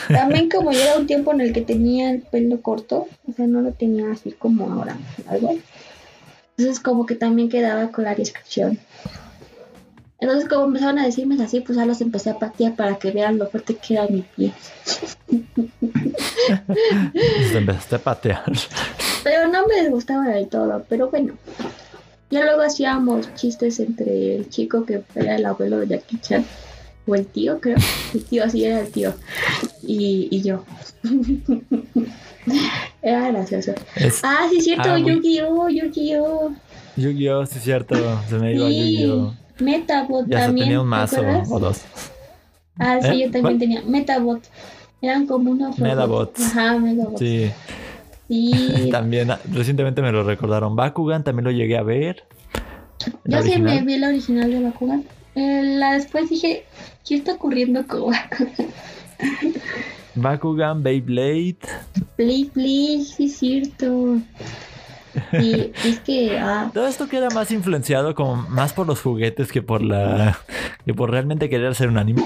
[0.07, 3.47] También como yo era un tiempo en el que tenía el pelo corto, o sea,
[3.47, 5.57] no lo tenía así como ahora, algo.
[6.55, 8.77] Entonces como que también quedaba con la descripción.
[10.19, 13.39] Entonces como empezaron a decirme así, pues ya los empecé a patear para que vean
[13.39, 14.53] lo fuerte que era mi pie.
[17.55, 18.43] Empezaste a patear.
[19.27, 21.33] Pero no me gustaba del todo, pero bueno.
[22.29, 26.45] Ya luego hacíamos chistes entre el chico que era el abuelo de Jackie Chan,
[27.05, 27.75] o el tío, creo.
[28.13, 29.13] El tío, sí, era el tío.
[29.83, 30.63] Y, y yo.
[33.01, 33.73] era gracioso.
[33.95, 35.69] Es Ah, sí, es cierto, Ah, Yu-Gi-Oh!
[35.69, 36.51] Yu-Gi-Oh!
[36.95, 37.95] Yu-Gi-Oh, sí es cierto.
[38.29, 39.33] Se me iba Sí, Yu-Gi-Oh.
[39.59, 40.67] Metabot Ya también.
[40.67, 41.81] tenía un ¿te mazo o dos.
[42.79, 43.19] Ah, sí, ¿Eh?
[43.19, 43.59] yo también ¿Cuál?
[43.59, 43.81] tenía.
[43.83, 44.41] Metabot.
[45.01, 45.77] Eran como unos.
[45.79, 46.41] Medabots.
[46.41, 47.19] Ajá, Medabots.
[47.19, 47.49] Sí,
[48.27, 48.89] Sí.
[48.91, 50.75] también ah, recientemente me lo recordaron.
[50.75, 52.23] Bakugan también lo llegué a ver.
[53.25, 55.03] Yo sí me vi la original de Bakugan.
[55.35, 56.65] Eh, la después dije,
[57.07, 58.53] ¿qué está ocurriendo con Bakugan?
[60.15, 61.57] Bakugan, Beyblade.
[62.15, 64.17] Please, sí es cierto.
[65.33, 69.51] Y es que, ah, Todo esto que era más influenciado como más por los juguetes
[69.51, 70.37] que por la
[70.85, 72.23] que por realmente querer hacer un anime.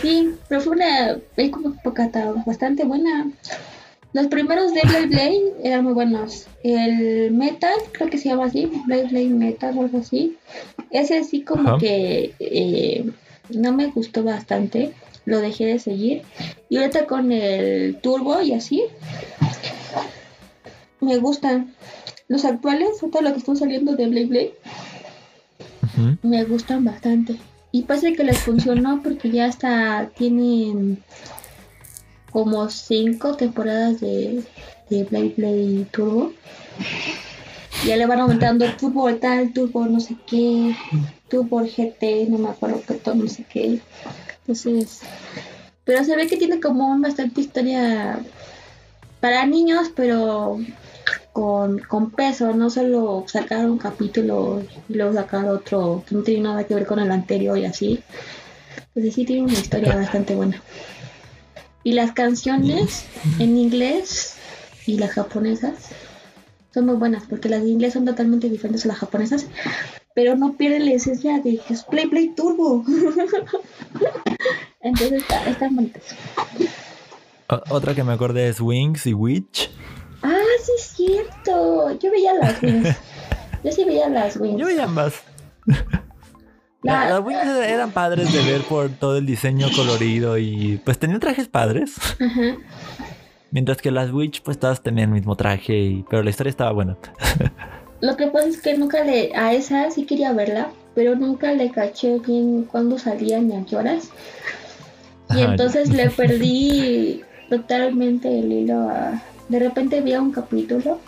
[0.00, 3.28] sí, pero fue una época ta- bastante buena.
[4.12, 6.46] Los primeros de Blade Blade eran muy buenos.
[6.62, 10.36] El Metal, creo que se llama así, Blade Blade Metal o algo así.
[10.90, 11.78] Ese sí como Ajá.
[11.78, 13.10] que eh,
[13.50, 14.92] no me gustó bastante.
[15.24, 16.22] Lo dejé de seguir.
[16.68, 18.84] Y ahorita con el Turbo y así,
[21.00, 21.74] me gustan.
[22.28, 24.54] Los actuales, ahorita lo que están saliendo de Blade Blade,
[26.22, 27.36] me gustan bastante.
[27.70, 31.02] Y parece que les funcionó porque ya hasta tienen
[32.32, 34.42] como cinco temporadas de,
[34.88, 36.32] de Blade Blade Turbo.
[37.86, 40.74] Ya le van aumentando Turbo tal, Turbo no sé qué,
[41.28, 43.80] Turbo GT, no me acuerdo qué todo, no sé qué.
[44.40, 45.00] Entonces,
[45.84, 48.20] pero se ve que tiene como bastante historia
[49.20, 50.58] para niños, pero
[51.32, 56.42] con, con peso, no solo sacar un capítulo y luego sacar otro que no tiene
[56.42, 58.00] nada que ver con el anterior y así.
[58.94, 60.62] Pues sí tiene una historia bastante buena.
[61.84, 63.04] Y las canciones
[63.38, 64.36] en inglés
[64.86, 65.90] y las japonesas
[66.72, 69.46] son muy buenas, porque las de inglés son totalmente diferentes a las japonesas,
[70.14, 72.84] pero no pierden la esencia de que es Play Play Turbo.
[74.80, 76.02] Entonces está, están bonitas.
[77.68, 79.70] Otra que me acordé es Wings y Witch.
[80.22, 81.98] Ah, sí es cierto.
[81.98, 82.96] Yo veía las wings.
[83.64, 84.58] Yo sí veía las wings.
[84.58, 85.14] Yo veía ambas.
[86.82, 90.98] La- La- Las Wings eran padres de ver por todo el diseño colorido y pues
[90.98, 91.94] tenían trajes padres.
[92.20, 92.56] Ajá.
[93.50, 96.72] Mientras que las Witch pues todas tenían el mismo traje, y- pero la historia estaba
[96.72, 96.96] buena.
[98.00, 99.34] Lo que pasa es que nunca le.
[99.36, 103.76] A esa sí quería verla, pero nunca le caché bien cuándo salían y a qué
[103.76, 104.10] horas.
[105.30, 105.50] Y Ajá.
[105.52, 109.22] entonces le perdí totalmente el hilo a.
[109.48, 110.98] De repente vi un capítulo.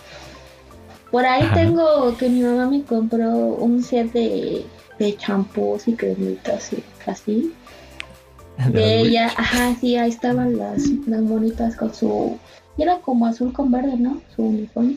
[1.10, 1.54] Por ahí Ajá.
[1.54, 4.64] tengo que mi mamá me compró un set de,
[4.98, 7.52] de champús y cremitas y así.
[8.72, 12.38] De ella, ajá, sí, ahí estaban las, las monitas con su.
[12.78, 14.20] Era como azul con verde, ¿no?
[14.34, 14.96] Su uniforme.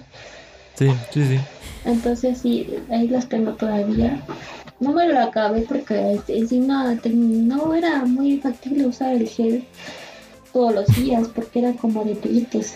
[0.76, 1.40] Sí, sí, sí.
[1.86, 4.22] Entonces sí, ahí las tengo todavía.
[4.80, 9.66] No me lo acabé porque este, encima no era muy factible usar el gel
[10.54, 12.74] todos los días porque era como de brillitos.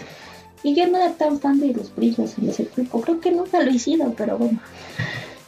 [0.63, 3.01] Y yo no era tan fan de los brillos en ese cuerpo.
[3.01, 4.59] Creo que nunca lo he sido, pero bueno.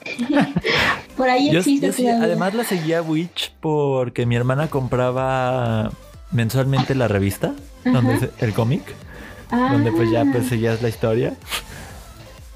[1.17, 5.91] Por ahí Yo, existe yo sí, además la seguía Witch porque mi hermana compraba
[6.31, 7.53] mensualmente la revista,
[7.85, 8.27] donde Ajá.
[8.39, 8.81] el cómic,
[9.51, 11.35] Ah, donde pues ya pues seguías la historia.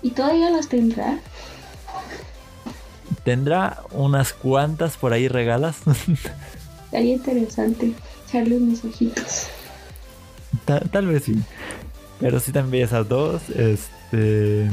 [0.01, 1.19] ¿Y todavía los tendrá?
[3.23, 5.77] Tendrá unas cuantas por ahí regalas.
[6.91, 7.93] Sería interesante.
[8.27, 9.47] echarle unos ojitos.
[10.65, 11.35] tal vez sí.
[12.19, 13.49] Pero sí también esas dos.
[13.49, 14.69] Este.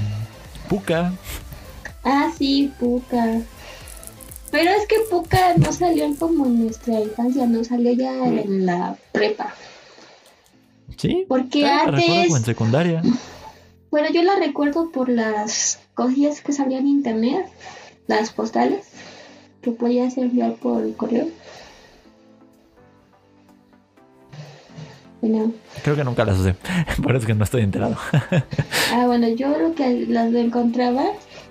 [0.68, 1.12] Puka.
[2.04, 3.40] Ah, sí, Puka.
[4.50, 8.96] Pero es que Puka no salió como en nuestra infancia, no salió ya en la
[9.12, 9.54] prepa.
[10.96, 11.24] Sí.
[11.28, 12.30] Porque antes.
[12.30, 13.02] en secundaria.
[13.90, 17.46] Bueno, yo la recuerdo por las cosillas que salían en internet,
[18.06, 18.86] las postales
[19.62, 21.28] que podías enviar por el correo.
[25.82, 26.54] Creo que nunca las usé,
[27.02, 27.96] por eso que no estoy enterado.
[28.92, 31.06] ah, bueno, yo lo que las encontraba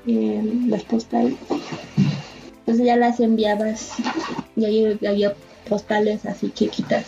[0.06, 1.36] en las postales.
[2.60, 3.94] Entonces ya las enviabas
[4.56, 5.34] y ahí había
[5.68, 7.06] postales así chiquitas.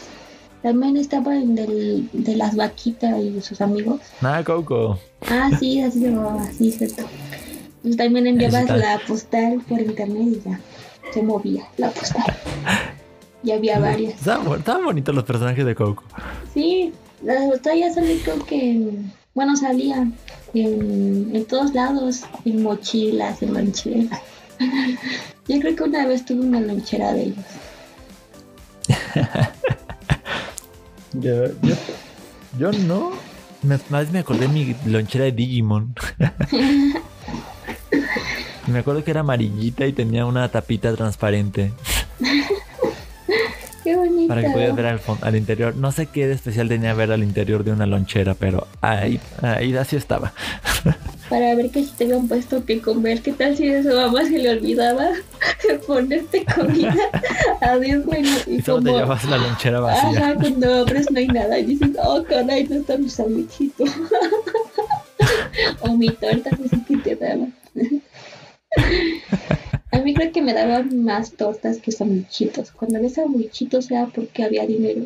[0.61, 4.01] También estaba en del, de las vaquitas y sus amigos.
[4.21, 4.99] Ah, Coco.
[5.29, 7.03] Ah, sí, así se llamaba, sí, cierto.
[7.97, 10.59] También enviabas la postal por internet y ya
[11.13, 12.25] se movía la postal.
[13.43, 14.15] Y había varias.
[14.15, 16.03] Estaban, bonitos los personajes de Coco.
[16.51, 16.91] Sí,
[17.23, 18.91] las botellas salían creo que,
[19.35, 20.15] bueno, salían
[20.53, 24.21] en, en todos lados, en mochilas, en loncheras.
[25.47, 27.45] Yo creo que una vez tuve una lonchera de ellos.
[31.13, 31.75] yo, yo,
[32.57, 33.11] yo no.
[33.61, 35.93] Me, más me acordé de mi lonchera de Digimon.
[38.67, 41.73] me acuerdo que era amarillita y tenía una tapita transparente.
[43.85, 44.29] Qué bonito.
[44.29, 45.75] Para que pudieras ver al, al, interior.
[45.75, 49.77] No sé qué de especial tenía ver al interior de una lonchera, pero ahí, ahí
[49.77, 50.33] así estaba.
[51.29, 53.21] Para ver que si te habían puesto que comer.
[53.21, 55.09] ¿Qué tal si a su mamá se le olvidaba
[55.87, 56.95] ponerte comida?
[57.61, 58.29] Adiós, bueno.
[58.47, 60.29] Y, solo te llevas la lonchera vacía.
[60.29, 61.59] Ajá, cuando abres no hay nada.
[61.59, 63.83] Y dices, oh, caray, no está mi sandwichito.
[65.81, 67.45] o mi torta, no sé qué te daba.
[69.91, 72.71] A mí creo que me daban más tortas que sandwichitos.
[72.71, 75.03] Cuando ves sandwichitos era porque había dinero.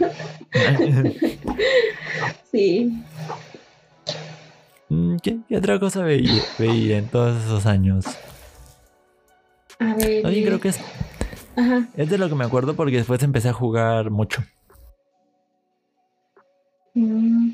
[2.50, 2.90] sí.
[4.88, 8.06] Mm, ¿Qué, otra cosa veía, veía, en todos esos años?
[9.78, 10.24] A ver.
[10.24, 10.78] Oye, creo que es.
[11.56, 11.86] Ajá.
[11.94, 14.42] Es de lo que me acuerdo porque después empecé a jugar mucho.
[16.94, 17.52] Mm,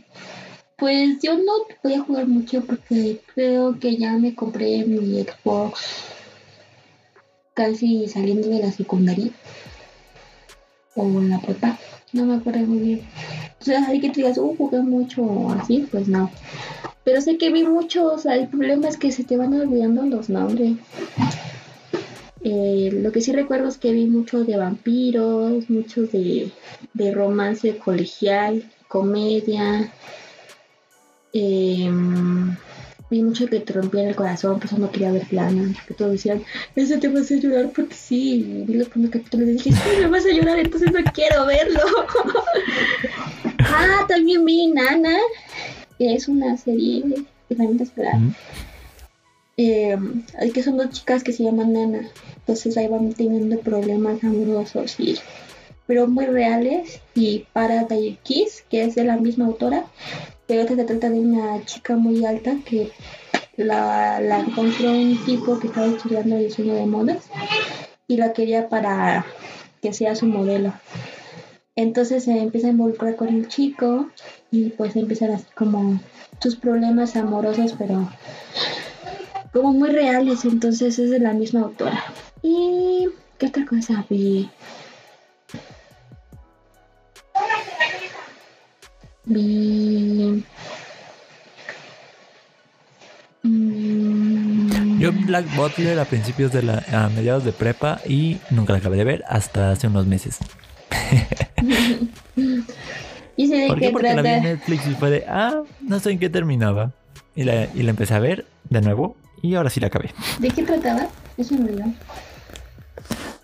[0.76, 5.80] pues yo no voy a jugar mucho porque creo que ya me compré mi Xbox
[7.54, 9.32] casi saliendo de la secundaria
[10.94, 11.78] o en la prepa,
[12.12, 13.00] no me acuerdo muy bien.
[13.60, 16.30] Sea, así que te digas, uh, jugué mucho así, pues no.
[17.04, 20.02] Pero sé que vi mucho, o sea, el problema es que se te van olvidando
[20.02, 20.76] los nombres.
[22.42, 26.50] Eh, lo que sí recuerdo es que vi mucho de vampiros, mucho de,
[26.94, 29.92] de romance colegial, comedia.
[31.38, 31.90] Eh,
[33.10, 36.42] vi mucho que te rompían el corazón, pues no quería ver plana, que todos decían,
[36.74, 40.08] ese te vas a llorar porque sí, vi los primeros capítulos y dije, sí, me
[40.08, 41.80] vas a llorar, entonces no quiero verlo.
[43.58, 45.18] ah, también vi Nana,
[45.98, 47.04] que es una serie
[47.46, 48.16] que también te esperar.
[49.58, 49.98] Eh,
[50.54, 55.18] que son dos chicas que se llaman Nana, entonces ahí van teniendo problemas amorosos y
[55.86, 57.86] pero muy reales y para
[58.22, 59.84] Kiss, que es de la misma autora,
[60.46, 62.92] pero se trata de una chica muy alta que
[63.56, 67.24] la, la encontró un tipo que estaba estudiando diseño de modas
[68.08, 69.26] y la quería para
[69.82, 70.72] que sea su modelo.
[71.74, 74.08] Entonces se empieza a involucrar con el chico
[74.50, 76.00] y pues empiezan a hacer como
[76.40, 78.08] sus problemas amorosos, pero
[79.52, 80.44] como muy reales.
[80.44, 82.02] Entonces es de la misma autora.
[82.42, 84.48] ¿Y qué otra cosa vi?
[89.26, 90.44] Vi.
[93.42, 94.98] Mm.
[94.98, 96.84] Yo Black Butler a principios de la.
[96.92, 100.38] a mediados de prepa y nunca la acabé de ver hasta hace unos meses.
[103.36, 103.92] ¿Y de ¿Por qué qué?
[103.92, 104.22] Porque trata?
[104.22, 105.24] la vi en Netflix y fue de.
[105.28, 106.92] Ah, no sé en qué terminaba.
[107.34, 110.10] Y la, y la empecé a ver de nuevo y ahora sí la acabé.
[110.38, 111.08] ¿De qué trataba?
[111.36, 111.84] Eso me olvidó.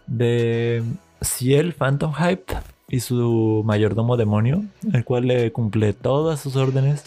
[0.06, 0.82] De
[1.20, 2.54] Ciel Phantom Hype
[2.92, 7.04] y su mayordomo demonio, el cual le cumple todas sus órdenes.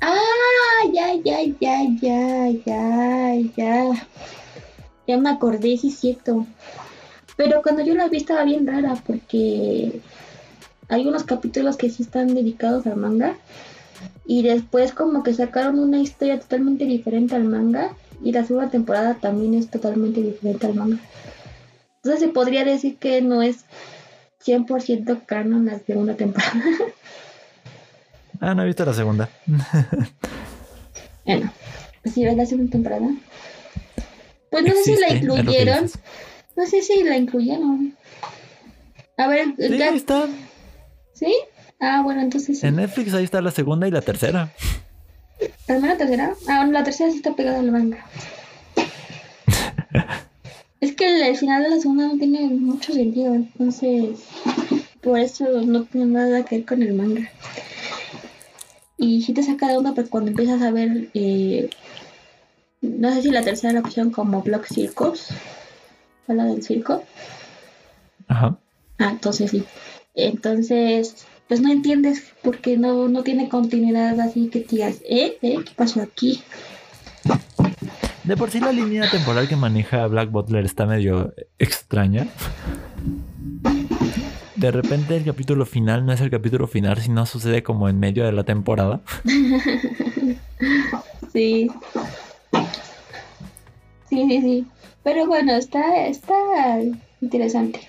[0.00, 0.18] Ah,
[0.92, 4.08] ya, ya, ya, ya, ya, ya.
[5.06, 6.46] Ya me acordé, sí es cierto.
[7.36, 10.00] Pero cuando yo la vi estaba bien rara porque
[10.88, 13.36] hay unos capítulos que sí están dedicados al manga
[14.26, 19.14] y después como que sacaron una historia totalmente diferente al manga y la segunda temporada
[19.14, 20.98] también es totalmente diferente al manga.
[22.02, 23.64] Entonces se podría decir que no es
[24.44, 26.62] 100% canon la segunda temporada.
[28.40, 29.28] Ah, no he visto la segunda.
[31.24, 31.52] bueno,
[32.02, 33.06] pues si ves la segunda temporada.
[34.50, 35.90] Pues no sé si la incluyeron.
[36.56, 37.96] No sé si la incluyeron.
[39.16, 40.26] A ver, Sí, ¿qué- ahí está.
[41.14, 41.34] ¿sí?
[41.80, 42.66] Ah, bueno, entonces sí.
[42.66, 44.52] En Netflix ahí está la segunda y la tercera.
[45.68, 46.34] ¿La primera tercera?
[46.48, 48.04] Ah, bueno, la tercera sí está pegada al manga.
[50.82, 54.18] Es que el, el final de la segunda no tiene mucho sentido, entonces
[55.00, 57.30] por eso no tiene nada que ver con el manga.
[58.98, 61.70] Y sí te saca de onda pues, cuando empiezas a ver, eh,
[62.80, 65.28] no sé si la tercera la pusieron como Block Circus,
[66.26, 67.04] o la del circo.
[68.26, 68.58] Ajá.
[68.98, 69.62] Ah, entonces sí.
[70.16, 75.38] Entonces, pues no entiendes porque no, no tiene continuidad así que digas, ¿eh?
[75.42, 75.58] ¿eh?
[75.64, 76.42] ¿Qué pasó aquí?
[78.24, 82.28] De por sí la línea temporal que maneja Black Butler está medio extraña.
[84.54, 88.24] De repente el capítulo final no es el capítulo final, sino sucede como en medio
[88.24, 89.00] de la temporada.
[91.32, 91.70] Sí.
[94.10, 94.66] Sí, sí, sí.
[95.02, 96.34] Pero bueno, está, está
[97.22, 97.80] interesante.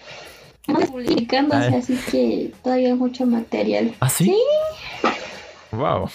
[0.61, 1.75] Estamos publicándose, Ay.
[1.75, 3.93] así que todavía hay mucho material.
[3.99, 4.25] ¿Ah, sí?
[4.25, 4.37] Sí.
[5.75, 6.09] Wow.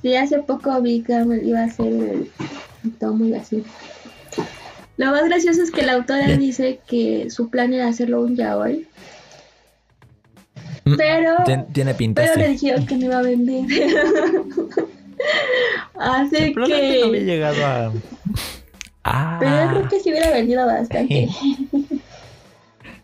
[0.00, 1.12] Sí, hace poco vi que
[1.44, 2.30] iba a ser el
[2.90, 3.64] tomo y así.
[4.96, 8.86] Lo más gracioso es que la autora dice que su plan era hacerlo un yaoi.
[10.84, 13.64] Pero, Tien- tiene pinta, pero le dijeron que no iba a vender.
[15.98, 17.24] Así Probablemente no había que.
[17.26, 17.92] llegado a...
[19.04, 19.36] Ah.
[19.40, 21.28] Pero yo creo que sí hubiera vendido bastante.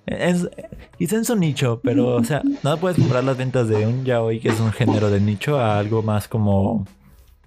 [0.07, 0.49] Es,
[0.97, 4.41] quizá en su nicho, pero, o sea, no puedes comprar las ventas de un yaoi,
[4.41, 6.87] que es un género de nicho, a algo más como...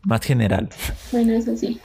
[0.03, 0.69] Más general.
[1.11, 1.79] Bueno, eso sí.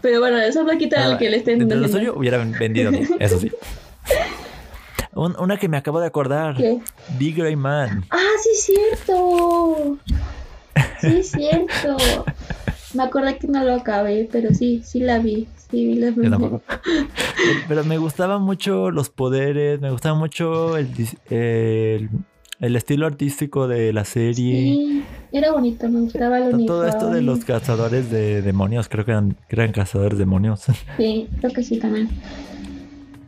[0.00, 1.98] Pero bueno, eso no quita el que le estén de lo vendiendo.
[1.98, 3.50] suyo hubiera vendido bien, eso sí.
[5.14, 6.56] Un- una que me acabo de acordar.
[6.56, 6.78] ¿Qué?
[7.18, 8.04] Big Grey Man.
[8.10, 9.98] ¡Ah, sí es cierto!
[11.00, 11.96] Sí es cierto.
[12.94, 15.48] Me acordé que no lo acabé, pero sí, sí la vi.
[15.70, 16.62] Sí vi la Yo.
[17.68, 20.88] Pero me gustaban mucho los poderes, me gustaba mucho el,
[21.28, 22.08] el,
[22.60, 24.62] el estilo artístico de la serie.
[24.62, 26.66] Sí, era bonito, me gustaba el.
[26.66, 30.64] Todo esto de los cazadores de demonios, creo que eran, que eran cazadores de demonios.
[30.96, 32.08] Sí, creo que sí también.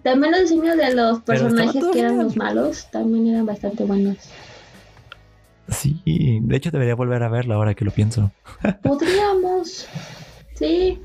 [0.02, 2.24] También los diseños de los personajes que eran bien.
[2.24, 4.16] los malos también eran bastante buenos.
[5.68, 6.00] Sí,
[6.42, 8.32] de hecho debería volver a verla ahora que lo pienso.
[8.82, 9.86] Podríamos.
[10.54, 10.98] Sí.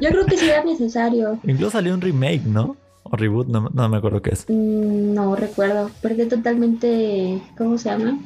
[0.00, 1.38] Yo creo que sería necesario.
[1.44, 2.76] Incluso salió un remake, ¿no?
[3.12, 4.46] O reboot, no, no me acuerdo qué es.
[4.48, 5.90] Mm, No recuerdo.
[6.00, 7.42] Perdí totalmente.
[7.58, 8.18] ¿Cómo se llama?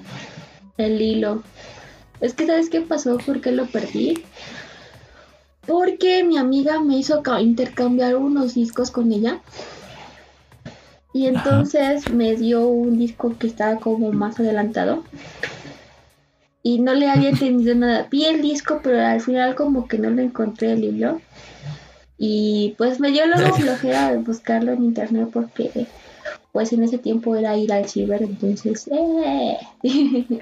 [0.78, 1.43] El hilo.
[2.20, 3.18] Es que, ¿sabes qué pasó?
[3.18, 4.22] ¿Por qué lo perdí?
[5.66, 9.41] Porque mi amiga me hizo ca- intercambiar unos discos con ella.
[11.12, 11.37] Y Ajá.
[11.39, 15.03] entonces me dio un disco que estaba como más adelantado.
[16.62, 18.07] Y no le había entendido nada.
[18.11, 21.20] Vi el disco, pero al final como que no le encontré el hilo.
[22.19, 25.87] Y pues me dio luego flojera de buscarlo en internet porque
[26.53, 29.59] pues en ese tiempo era ir al ciber, entonces eh.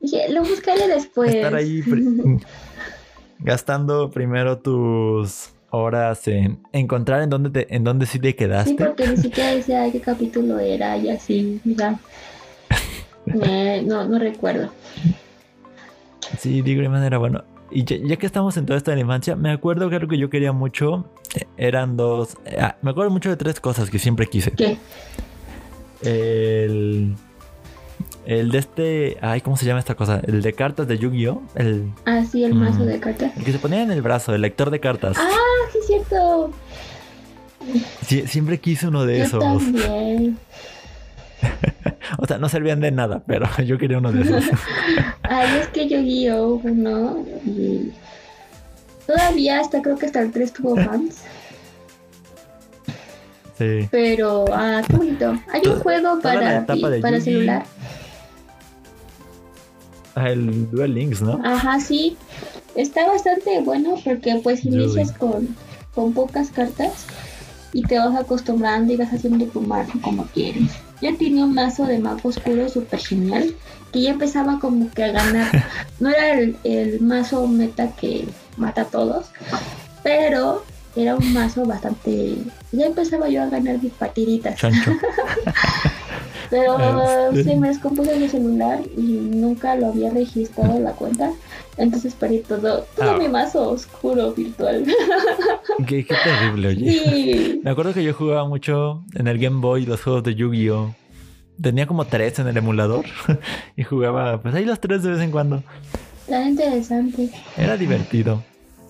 [0.00, 1.34] dije, lo buscaré después.
[1.34, 2.40] Estar ahí pri-
[3.40, 8.74] gastando primero tus horas en encontrar en dónde te, en dónde sí te Sí, quedaste.
[8.76, 11.60] porque ni siquiera decía qué capítulo era y así.
[13.26, 14.70] Me- no, no recuerdo.
[16.38, 17.44] Sí, Big Grey Man era bueno.
[17.70, 20.08] Y ya, ya que estamos en toda esta de la infancia, me acuerdo que algo
[20.08, 22.36] que yo quería mucho eh, eran dos.
[22.44, 24.52] eh, ah, me acuerdo mucho de tres cosas que siempre quise.
[24.52, 24.78] ¿Qué?
[26.02, 27.14] El.
[28.26, 29.16] El de este.
[29.20, 30.20] Ay, ¿cómo se llama esta cosa?
[30.26, 31.42] El de cartas de Yu-Gi-Oh!
[31.54, 32.86] El, Ah, sí, el mazo Mm.
[32.86, 33.36] de cartas.
[33.36, 35.16] el que se ponía en el brazo, el lector de cartas.
[35.18, 35.28] Ah,
[35.72, 36.50] sí, es cierto.
[38.02, 39.40] Sí, siempre quise uno de Yo esos.
[39.40, 40.38] también.
[42.18, 44.44] O sea, no servían de nada, pero yo quería uno de esos.
[45.22, 47.92] Ay, es que yo guío uno y
[49.06, 51.22] todavía hasta creo que hasta el 3 tuvo fans.
[53.58, 53.88] Sí.
[53.90, 55.36] Pero, ah, qué bonito.
[55.52, 57.64] Hay un juego para, para celular.
[60.14, 61.40] Ah, el Duel Links, ¿no?
[61.42, 62.16] Ajá, sí.
[62.74, 65.56] Está bastante bueno porque pues inicias con,
[65.94, 67.06] con pocas cartas
[67.72, 70.70] y te vas acostumbrando y vas haciendo tu mazo como quieres.
[71.00, 73.54] Yo tenía un mazo de mago oscuro súper genial
[73.92, 75.64] que ya empezaba como que a ganar.
[76.00, 78.26] No era el, el mazo meta que
[78.58, 79.26] mata a todos,
[80.02, 80.62] pero
[80.94, 82.36] era un mazo bastante...
[82.72, 84.56] Ya empezaba yo a ganar mis partiditas.
[84.56, 84.92] Chancho.
[86.50, 87.44] Pero Este.
[87.44, 91.32] se me descompuso mi celular y nunca lo había registrado en la cuenta.
[91.78, 93.18] Entonces perdí todo, todo Ah.
[93.18, 94.84] mi mazo oscuro virtual.
[95.86, 96.90] qué, qué terrible, oye.
[96.92, 97.60] sí.
[97.64, 100.94] Me acuerdo que yo jugaba mucho en el Game Boy los juegos de Yu-Gi-Oh!
[101.60, 103.04] Tenía como tres en el emulador
[103.76, 105.62] y jugaba, pues ahí los tres de vez en cuando.
[106.20, 107.30] Está interesante.
[107.56, 108.42] Era divertido.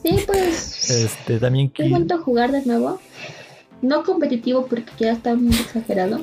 [0.05, 3.01] Sí, pues Este, también qui- bonito jugar de nuevo.
[3.83, 6.21] No competitivo porque ya está muy exagerado.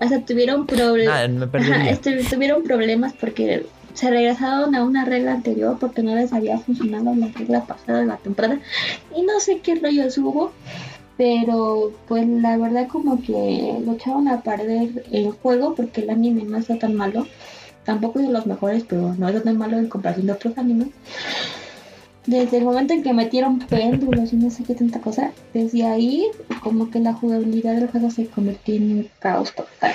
[0.00, 1.22] Hasta tuvieron problemas.
[1.24, 1.90] Ah, me perdería.
[1.90, 7.14] este, tuvieron problemas porque se regresaron a una regla anterior porque no les había funcionado
[7.14, 8.58] la regla pasada de la temporada.
[9.14, 10.52] Y no sé qué rollos hubo.
[11.18, 16.44] Pero pues la verdad como que lo echaron a perder el juego porque el anime
[16.44, 17.26] no está tan malo.
[17.84, 20.88] Tampoco es de los mejores, pero no es tan malo en comparación de otros animes.
[22.26, 26.26] Desde el momento en que metieron péndulos y no sé qué tanta cosa, desde ahí
[26.62, 29.92] como que la jugabilidad del juego se convirtió en un caos total.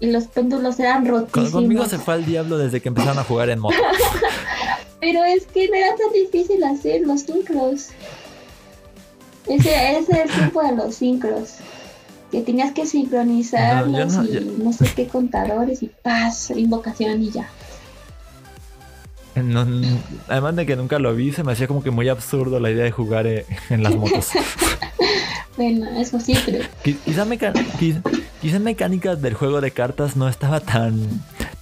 [0.00, 1.50] Y los péndulos eran rotísimos.
[1.52, 3.76] conmigo se fue al diablo desde que empezaron a jugar en moto.
[5.00, 7.88] Pero es que no era tan difícil hacer los sincros.
[9.46, 11.54] Ese, ese es el tiempo de los sincros.
[12.32, 17.30] Que tenías que sincronizarlos No, y yo no- sé qué contadores y paz, invocación y
[17.30, 17.48] ya.
[19.36, 19.66] No-
[20.28, 22.84] además de que nunca lo vi, se me hacía como que muy absurdo la idea
[22.84, 24.28] de jugar eh, en las motos.
[25.56, 27.98] Bueno, eso sí, pero Qui- Quizá, meca- qui-
[28.46, 30.94] quizá en mecánicas del juego de cartas no estaba tan,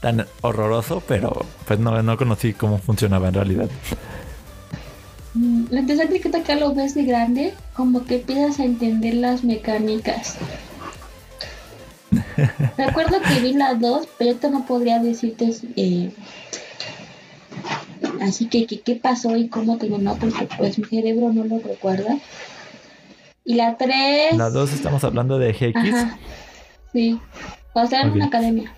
[0.03, 3.70] tan horroroso, pero pues no, no conocí cómo funcionaba en realidad.
[5.35, 9.45] lo interesante es que acá lo ves de grande, como que empiezas a entender las
[9.45, 10.37] mecánicas.
[12.76, 16.12] Recuerdo que vi las dos, pero esto no podría decirte eh,
[18.20, 22.18] así que, qué pasó y cómo terminó, porque pues mi cerebro no lo recuerda.
[23.47, 24.37] Y la 3...
[24.37, 25.76] Las dos estamos hablando de GX.
[25.76, 26.18] Ajá,
[26.95, 27.20] sí.
[27.74, 28.72] O sea, en una academia.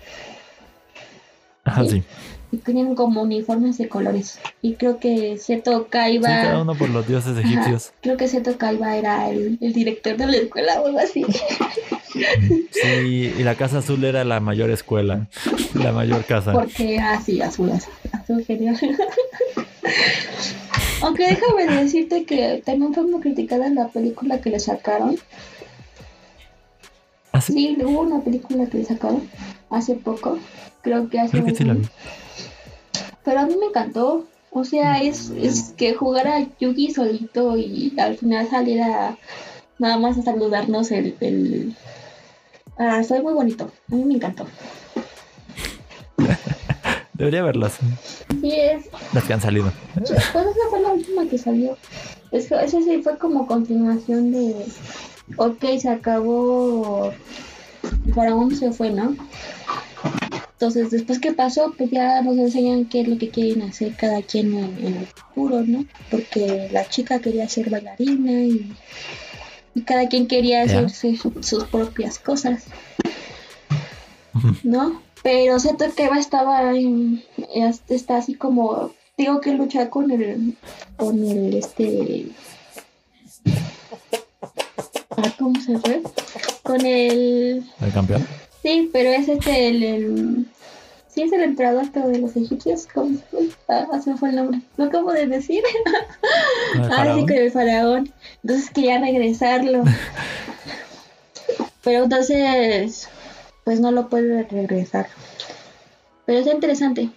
[1.63, 1.89] Ajá, Sí.
[1.91, 2.03] sí.
[2.49, 4.39] Y tienen como uniformes de colores.
[4.61, 6.27] Y creo que Seto Sí, Kaiba...
[6.29, 7.91] cada uno por los dioses Ajá, egipcios.
[8.01, 11.25] creo que Seto Kaiba era el, el director de la escuela o algo así.
[12.71, 15.27] Sí, y la Casa Azul era la mayor escuela,
[15.75, 16.51] la mayor casa.
[16.51, 18.79] Porque así, azul, azul, azul genial.
[21.01, 25.17] Aunque déjame decirte que también fue muy criticada en la película que le sacaron.
[27.37, 27.53] ¿Ah, sí?
[27.53, 29.29] Sí, hubo una película que sacaron
[29.69, 30.39] hace poco.
[30.81, 31.87] Creo que hace Creo que sí la vi.
[33.23, 34.25] Pero a mí me encantó.
[34.49, 39.17] O sea, es, es que jugara Yugi solito y al final saliera
[39.77, 41.15] nada más a saludarnos el...
[41.19, 41.75] el...
[42.79, 43.69] Ah, soy muy bonito.
[43.91, 44.47] A mí me encantó.
[47.13, 47.77] Debería verlas,
[48.41, 48.85] Sí, es...
[49.13, 49.71] las que han salido.
[49.93, 51.77] Pues esa fue la última que salió.
[52.31, 54.65] Es que ese sí fue como continuación de...
[55.35, 57.11] Ok, se acabó...
[58.05, 59.15] El faraón se fue, ¿no?
[60.53, 64.21] Entonces, después que pasó, pues ya nos enseñan qué es lo que quieren hacer cada
[64.23, 65.85] quien en, en el futuro, ¿no?
[66.09, 68.71] Porque la chica quería ser bailarina y,
[69.75, 72.63] y cada quien quería hacerse su- sus propias cosas,
[74.63, 75.01] ¿no?
[75.21, 77.23] Pero Seto Kaiba estaba en,
[77.53, 80.55] es- está así como, tengo que luchar con el,
[80.97, 82.25] con el, este,
[85.11, 86.01] ah, ¿cómo se fue?
[86.63, 88.25] Con el, El campeón.
[88.61, 90.45] Sí, pero es este el, el-
[91.07, 93.49] sí es el emperador pero de los egipcios, ¿cómo se fue?
[93.69, 94.61] Ah, se me fue el nombre.
[94.77, 95.63] No acabo de decir.
[96.91, 98.13] Ah, sí, con el faraón.
[98.43, 99.83] Entonces quería regresarlo.
[101.83, 103.07] pero entonces,
[103.63, 105.07] pues no lo puede regresar.
[106.25, 107.09] Pero es interesante.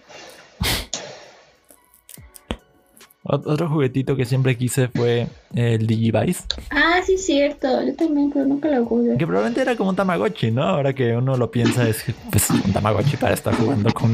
[3.33, 7.67] Otro juguetito que siempre quise fue el Digivice, Ah, sí, cierto.
[7.85, 9.17] Yo también, pero nunca lo jugué.
[9.17, 10.63] que probablemente era como un Tamagotchi, ¿no?
[10.63, 14.11] Ahora que uno lo piensa es pues, un Tamagotchi para estar jugando con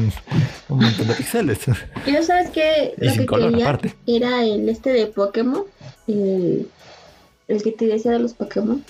[0.68, 1.58] un montón de píxeles.
[2.06, 3.94] Yo sabes que Y lo sin que color, quería aparte.
[4.06, 5.64] era el este de Pokémon,
[6.06, 6.68] el,
[7.48, 8.84] el que te decía de los Pokémon,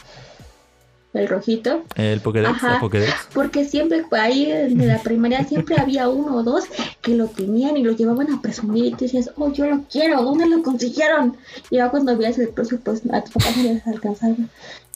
[1.18, 2.72] el rojito, El Pokédex, Ajá.
[2.74, 3.12] la Pokédex.
[3.34, 6.64] porque siempre ahí en la primaria siempre había uno o dos
[7.02, 10.22] que lo tenían y lo llevaban a presumir y tú decías, oh yo lo quiero,
[10.22, 11.36] ¿dónde lo consiguieron?
[11.70, 14.34] Y ya cuando veías el precio pues a tus papás no les alcanzaba,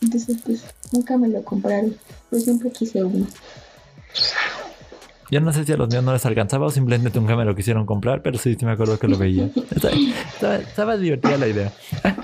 [0.01, 0.63] entonces pues
[0.93, 1.97] nunca me lo compraron,
[2.31, 3.27] yo siempre quise uno.
[5.31, 7.55] Yo no sé si a los míos no les alcanzaba o simplemente nunca me lo
[7.57, 9.49] quisieron comprar, pero sí, sí me acuerdo que lo veía.
[9.75, 11.73] Estaba, estaba- estaba divertida la idea.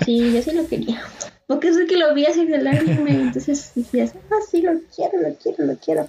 [0.05, 1.01] Sí, yo sí lo quería.
[1.49, 5.35] Porque sé que lo veías en el anime, entonces decías, ah, sí, lo quiero, lo
[5.35, 6.07] quiero, lo quiero.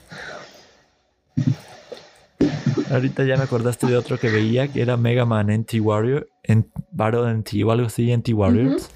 [2.90, 6.70] Ahorita ya me acordaste de otro que veía que era Mega Man NT Warrior, en
[6.90, 8.90] Battle NT o algo así, NT Warriors.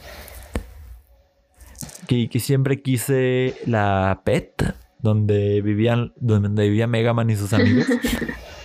[2.06, 7.86] que, que siempre quise la PET, donde vivían, donde vivía Mega Man y sus amigos.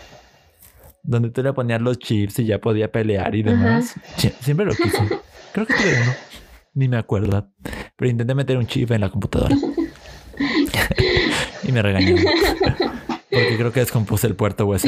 [1.03, 3.95] donde tú le ponías los chips y ya podía pelear y demás.
[4.17, 4.97] Sie- siempre lo quise.
[5.53, 6.11] Creo que tuve uno.
[6.73, 7.49] Ni me acuerdo.
[7.95, 9.55] Pero intenté meter un chip en la computadora.
[11.63, 12.23] y me regañaron.
[13.31, 14.87] Porque creo que descompuse el puerto USB.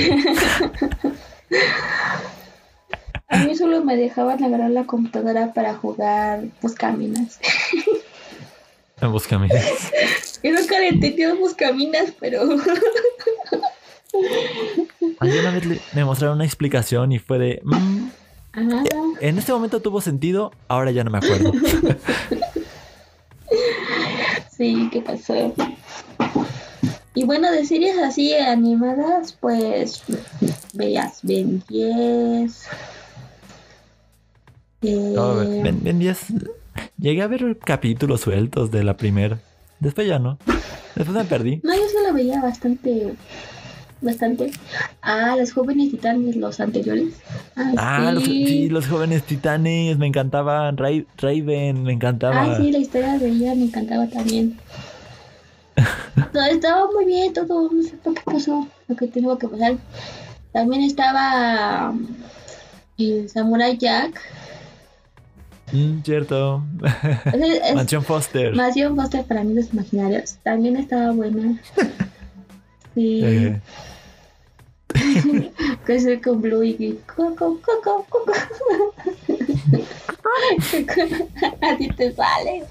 [3.28, 7.40] A mí solo me dejaban agarrar la computadora para jugar Buscaminas.
[9.02, 9.48] Búscame.
[10.44, 12.42] Yo nunca le entendí a Buscaminas, pero...
[15.20, 17.62] Alguna vez le- me mostraron una explicación y fue de...
[17.64, 18.08] "Mm,
[18.54, 21.52] En este momento tuvo sentido, ahora ya no me acuerdo.
[24.56, 25.54] Sí, ¿qué pasó?
[27.16, 30.04] Y bueno, de series así animadas, pues
[30.74, 32.68] veías Ben 10.
[34.84, 36.20] Eh, No, Ben, Ben 10,
[36.99, 39.39] llegué a ver capítulos sueltos de la primera.
[39.80, 40.38] Después ya no.
[40.95, 41.60] Después me perdí.
[41.64, 43.16] no, yo sí lo veía bastante.
[44.02, 44.52] Bastante.
[45.02, 47.14] Ah, los jóvenes titanes, los anteriores.
[47.56, 48.68] Ah, los, sí.
[48.70, 50.76] los jóvenes titanes, me encantaban.
[50.78, 52.41] Ray- Raven, me encantaba.
[52.41, 54.58] Ah, sí, la historia de ella me encantaba también.
[56.34, 59.76] No, estaba muy bien todo, no sé por qué pasó lo que tengo que pasar.
[60.52, 61.93] También estaba
[62.97, 64.20] el Samurai Jack.
[65.72, 66.62] Mm, cierto.
[67.34, 68.54] Es- es- Mansión Foster.
[68.56, 70.36] Mansión Foster para amigos imaginarios.
[70.43, 71.60] También estaba buena.
[72.93, 73.62] Sí, Eh,
[75.88, 78.34] el con Blue y coco, coco, coco.
[81.62, 82.64] Así te sale.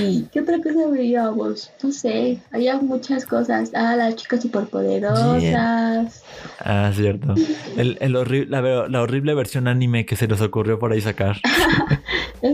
[0.00, 1.70] ¿Y qué otra cosa veíamos?
[1.82, 3.70] No sé, había muchas cosas.
[3.74, 6.22] Ah, las chicas superpoderosas.
[6.60, 7.34] ah, cierto.
[7.76, 11.36] El, el horri- la, horrible versión anime que se les ocurrió por ahí sacar.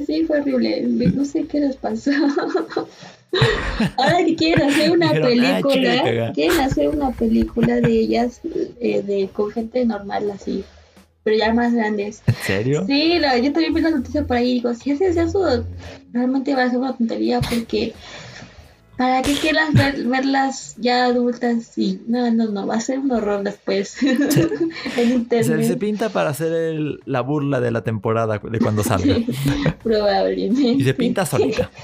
[0.06, 0.82] Sí, fue horrible.
[1.16, 2.12] No sé qué les pasó.
[3.96, 6.32] Ahora que quieren hacer una "Ah, película, caga".
[6.32, 8.40] quieren hacer una película de ellas,
[8.80, 10.64] eh, de con gente normal así,
[11.30, 12.22] pero ya más grandes.
[12.26, 12.84] ¿En serio?
[12.86, 15.64] Sí, la- yo también vi la noticia por ahí y digo, si haces eso,
[16.12, 17.94] realmente va a ser una tontería porque
[18.96, 23.12] para qué quieras ver- verlas ya adultas y no, no, no, va a ser un
[23.12, 25.66] horror después en Se, internet.
[25.66, 29.16] se pinta para hacer el- la burla de la temporada de cuando salga.
[29.82, 30.62] Probablemente.
[30.62, 31.70] Y se pinta solita.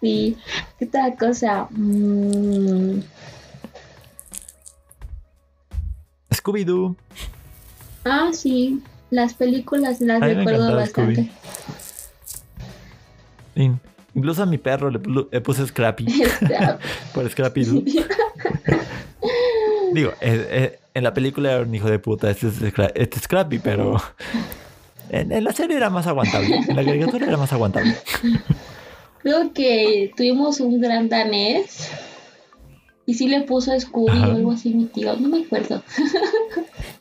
[0.00, 0.36] Sí.
[0.78, 1.66] ¿Qué otra cosa?
[1.70, 2.98] Mm,
[6.30, 6.94] Scooby-Doo.
[8.04, 8.80] Ah, sí.
[9.10, 11.30] Las películas las A recuerdo bastante.
[13.54, 13.78] In-
[14.16, 15.00] Incluso a mi perro le,
[15.32, 16.06] le puse Scrappy
[17.14, 17.82] por Scrappy-Doo.
[19.92, 23.22] Digo, eh, eh, en la película era un hijo de puta, este es, este es
[23.24, 23.96] Scrappy, pero
[25.10, 26.56] en, en la serie era más aguantable.
[26.68, 27.94] En la caricatura era más aguantable.
[29.22, 31.90] Creo que tuvimos un gran danés
[33.06, 34.28] y sí le puso Scooby Ajá.
[34.28, 35.82] o algo así mi tío, no me acuerdo.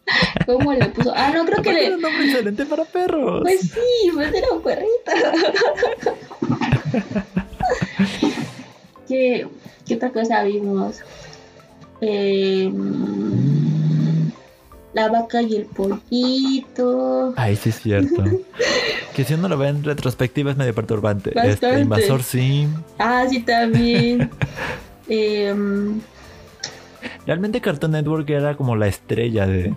[0.46, 1.14] ¿Cómo le puso?
[1.16, 1.96] Ah, no, creo que Aparte era le...
[1.96, 3.42] un nombre excelente para perros.
[3.42, 5.12] Pues sí, pues era un perrito.
[9.08, 9.48] ¿Qué,
[9.86, 11.00] ¿Qué otra cosa vimos?
[12.02, 12.72] Eh,
[14.94, 17.34] la vaca y el pollito.
[17.38, 18.24] Ay, sí es cierto.
[19.16, 21.32] que si uno lo ve en retrospectiva es medio perturbante.
[21.32, 21.68] Bastante.
[21.68, 22.74] Este, Invasor Sim.
[23.00, 24.30] Ah, sí, también.
[25.08, 26.02] Em,
[27.26, 29.74] Realmente Cartoon Network era como la estrella de,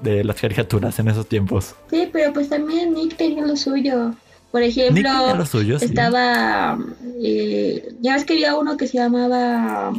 [0.00, 1.74] de las caricaturas en esos tiempos.
[1.90, 4.14] sí, pero pues también Nick tenía lo suyo.
[4.50, 5.86] Por ejemplo, Nick tenía lo suyo, sí.
[5.86, 6.78] estaba.
[7.22, 9.92] eh, ya ves que había uno que se llamaba.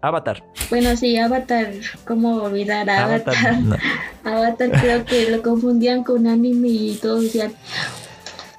[0.00, 0.44] Avatar.
[0.70, 1.72] Bueno, sí, Avatar.
[2.06, 3.34] ¿Cómo olvidar a Avatar?
[3.36, 3.62] Avatar.
[3.62, 3.76] no.
[4.24, 7.52] Avatar creo que lo confundían con anime y todos decían.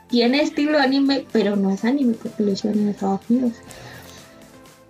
[0.10, 3.54] Tiene estilo anime, pero no es anime porque lo hicieron en Estados Unidos.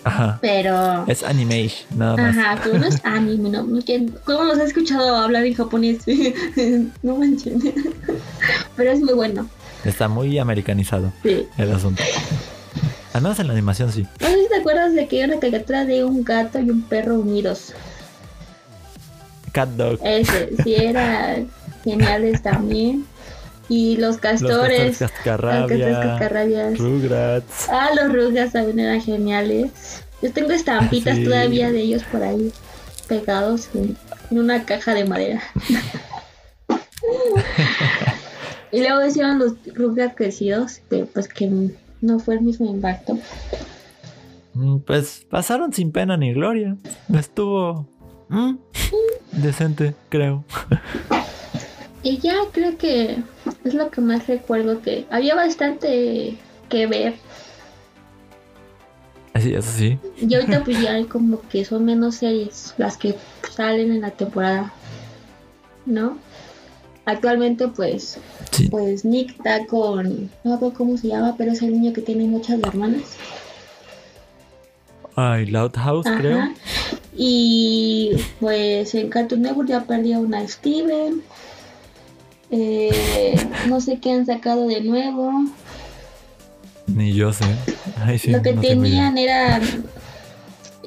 [0.04, 0.40] Ajá.
[0.42, 1.06] Pero.
[1.08, 2.38] Es animation, nada más.
[2.38, 3.64] Ajá, pero no es anime, ¿no?
[3.64, 3.80] no
[4.24, 6.00] ¿Cómo los he escuchado hablar en japonés?
[7.04, 7.54] no manches.
[8.76, 9.48] Pero es muy bueno.
[9.84, 11.48] Está muy americanizado Sí.
[11.58, 12.04] el asunto.
[13.14, 14.06] Al menos en la animación sí.
[14.22, 16.82] No sé si te acuerdas de que hay una caricatura de un gato y un
[16.84, 17.74] perro unidos.
[19.52, 20.00] Cat Dog.
[20.04, 21.38] Ese, sí, era
[21.84, 23.06] geniales también.
[23.70, 24.50] Y los castores.
[24.50, 26.02] Los castores cascarrabia.
[26.02, 26.78] cascarrabias.
[26.80, 27.70] Rugrats.
[27.70, 30.04] Ah, los rugas también eran geniales.
[30.22, 31.24] Yo tengo estampitas Sí.
[31.24, 32.52] todavía de ellos por ahí
[33.08, 33.96] pegados en,
[34.32, 35.42] en una caja de madera.
[38.72, 41.50] y luego hicieron los rugas crecidos, que pues que
[42.02, 43.18] no fue el mismo impacto.
[44.54, 46.78] Mm, Pues pasaron sin pena ni gloria.
[47.14, 47.88] Estuvo
[48.30, 48.56] mm,
[49.34, 50.44] decente, creo.
[52.02, 53.18] Y ya creo que
[53.66, 56.38] es lo que más recuerdo que había bastante
[56.70, 57.16] que ver.
[59.34, 60.00] Así, eso sí.
[60.18, 63.16] Y ahorita pues ya hay como que son menos series las que
[63.52, 64.74] salen en la temporada.
[65.86, 66.18] ¿No?
[67.06, 68.18] Actualmente pues
[68.52, 68.70] Sí.
[68.70, 72.02] pues Nick está con no me acuerdo cómo se llama, pero es el niño que
[72.02, 73.18] tiene muchas hermanas.
[75.16, 76.50] Ay, Loud House, creo.
[77.16, 81.22] Y pues en Cartoon Network ya perdió una Steven.
[82.52, 83.36] Eh,
[83.68, 85.32] no sé qué han sacado de nuevo.
[86.88, 87.46] Ni yo sé.
[88.04, 89.62] Ay, sí, Lo que no tenían era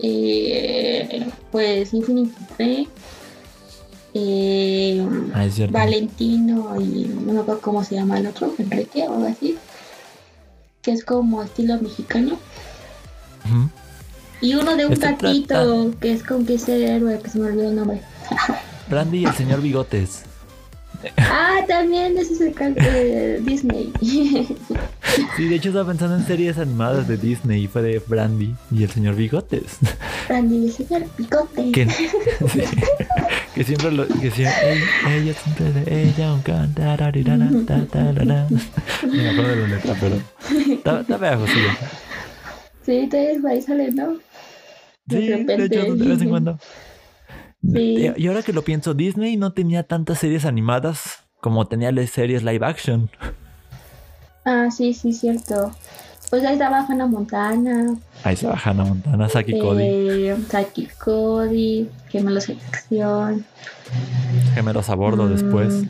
[0.02, 2.88] eh, pues Infinity Tree,
[4.14, 5.46] eh, Ah.
[5.70, 9.56] Valentino y no me acuerdo cómo se llama el otro, Enrique o algo así,
[10.82, 12.38] que es como estilo mexicano.
[14.40, 17.38] Y uno de un Este gatito que es con que es el héroe, que se
[17.38, 18.00] me olvidó el nombre.
[18.88, 20.24] Brandy y el señor Bigotes.
[21.18, 23.92] Ah, también ese es el cal- de Disney.
[25.36, 28.82] Sí, de hecho estaba pensando en series animadas de Disney y fue de Brandy y
[28.82, 29.76] el señor Bigotes.
[30.28, 31.70] Randy, el señor Picote.
[31.72, 32.09] Que, sí,
[33.55, 34.07] que siempre lo.
[34.09, 34.78] Que siempre,
[35.14, 36.42] ella, siempre de ella un.
[39.11, 40.16] Ni me acuerdo de la letra, pero.
[40.72, 41.76] Está, pegajosilla.
[42.86, 44.14] Sí, entonces ahí sale, ¿no?
[45.07, 45.64] De Sí, de repente.
[45.66, 46.59] hecho, de vez en cuando.
[47.62, 48.12] Sí.
[48.16, 52.42] Y ahora que lo pienso, Disney no tenía tantas series animadas como tenía las series
[52.42, 53.10] live action.
[54.44, 55.72] Ah, sí, sí, cierto.
[56.30, 57.94] Pues ahí estaba Hannah Montana,
[58.24, 63.44] Ahí baja Hannah Montana, Saki Cody, eh, Saki Cody, Gemelos en Acción.
[64.54, 65.84] gemelos a bordo Mm, después.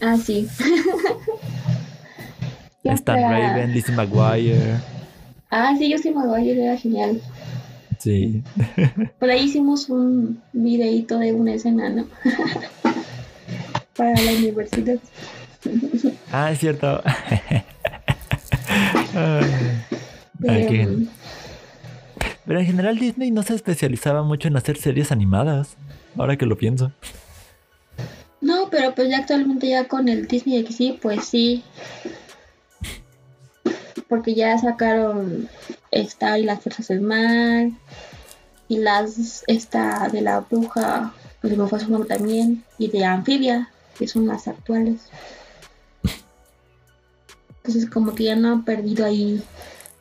[0.00, 0.48] Ah, sí.
[2.84, 4.76] Stan Raven, Lizzie McGuire.
[5.50, 7.20] Ah, sí, me voy, era genial.
[7.98, 8.42] Sí.
[9.18, 12.06] Por ahí hicimos un videíto de una escena, ¿no?
[13.96, 14.98] Para la universidad.
[16.32, 17.02] Ah, es cierto.
[20.44, 21.08] Em,
[22.44, 25.76] Pero en general Disney no se especializaba mucho en hacer series animadas.
[26.16, 26.92] Ahora que lo pienso.
[28.40, 31.64] no, pero pues ya actualmente ya con el Disney XD, pues sí.
[34.08, 35.48] Porque ya sacaron
[35.90, 37.70] esta y las fuerzas del mar.
[38.68, 42.64] Y las esta de la bruja, pues me fue su nombre también.
[42.78, 45.08] Y de anfibia, que son las actuales.
[47.58, 49.42] Entonces como que ya no han perdido ahí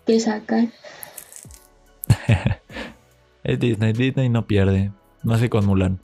[0.05, 0.67] que sacar.
[3.43, 4.91] Es Disney, Disney no pierde.
[5.21, 5.99] No sé con Mulan.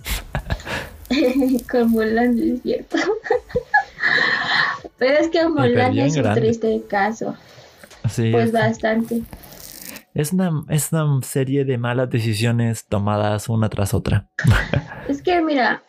[1.71, 2.97] con Mulan, es cierto.
[4.99, 6.41] Pero es que Mulan es un grande.
[6.41, 7.35] triste caso.
[8.11, 9.23] Sí, Pues es, bastante.
[10.13, 14.27] Es una, es una serie de malas decisiones tomadas una tras otra.
[15.07, 15.83] Es que mira,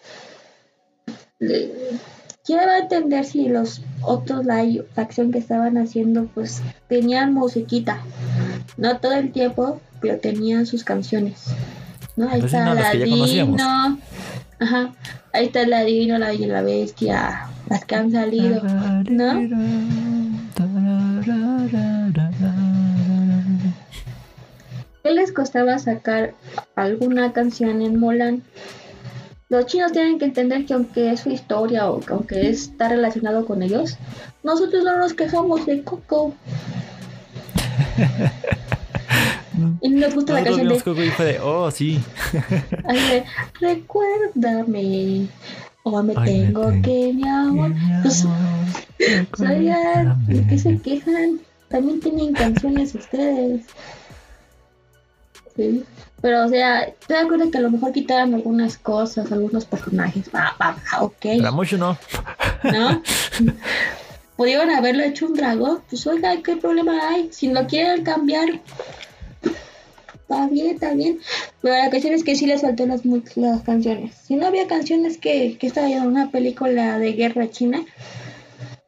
[2.44, 8.00] quiero entender si los otros live action que estaban haciendo pues tenían musiquita.
[8.76, 11.54] No todo el tiempo, pero tenían sus canciones.
[12.16, 12.28] ¿No?
[12.28, 12.74] Ahí sí, está no.
[12.74, 13.56] Ladino.
[14.58, 14.92] Ajá.
[15.32, 17.46] Ahí está Ladino, la Bella y la Bestia.
[17.68, 18.60] Las que han salido.
[25.02, 26.34] ¿Qué les costaba sacar
[26.76, 28.42] alguna canción en Mulan?
[29.48, 33.44] Los chinos tienen que entender que aunque es su historia o que aunque está relacionado
[33.44, 33.98] con ellos,
[34.42, 36.34] nosotros no nos quejamos de Coco.
[39.82, 42.00] Y no nos gusta la Nosotros canción de, Coco de, oh, sí.
[43.60, 45.26] Recuérdame.
[45.82, 47.72] O me Ay, tengo que, mi amor.
[48.02, 48.24] Pues,
[49.40, 51.40] oigan, ¿de qué se quejan?
[51.68, 53.66] También tienen canciones ustedes.
[55.56, 55.84] Sí.
[56.20, 60.30] Pero, o sea, estoy de acuerdo que a lo mejor quitaran algunas cosas, algunos personajes.
[60.34, 61.16] Va, va, va, ok.
[61.20, 61.98] Pero mucho no.
[62.62, 63.02] ¿No?
[64.36, 65.80] Pudieron haberlo hecho un dragón.
[65.90, 67.28] Pues, oiga, ¿qué problema hay?
[67.32, 68.60] Si lo quieren cambiar,
[70.14, 71.18] está bien, está bien.
[71.60, 73.02] Pero la cuestión es que sí les faltó las,
[73.34, 74.14] las canciones.
[74.14, 77.84] Si no había canciones que, que estaba viendo una película de guerra china,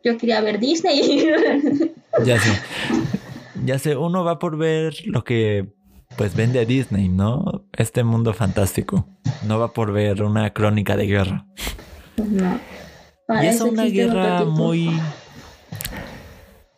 [0.05, 1.27] yo quería ver Disney.
[2.25, 2.51] Ya sé.
[3.65, 5.67] Ya sé, uno va por ver lo que
[6.17, 7.65] pues vende a Disney, ¿no?
[7.73, 9.07] Este mundo fantástico.
[9.47, 11.47] No va por ver una crónica de guerra.
[12.17, 12.59] No.
[13.27, 14.91] Para y es una guerra muy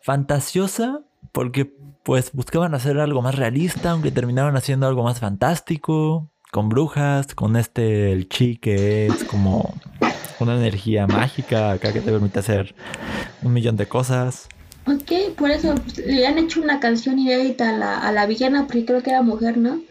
[0.01, 1.73] fantasiosa porque
[2.03, 7.57] pues buscaban hacer algo más realista, aunque terminaron haciendo algo más fantástico, con brujas, con
[7.57, 9.73] este el chi que es como
[10.39, 12.75] una energía mágica acá que te permite hacer
[13.43, 14.47] un millón de cosas.
[14.87, 18.65] Ok, por eso pues, le han hecho una canción inédita a la, a la villana,
[18.65, 19.81] porque creo que era mujer, ¿no?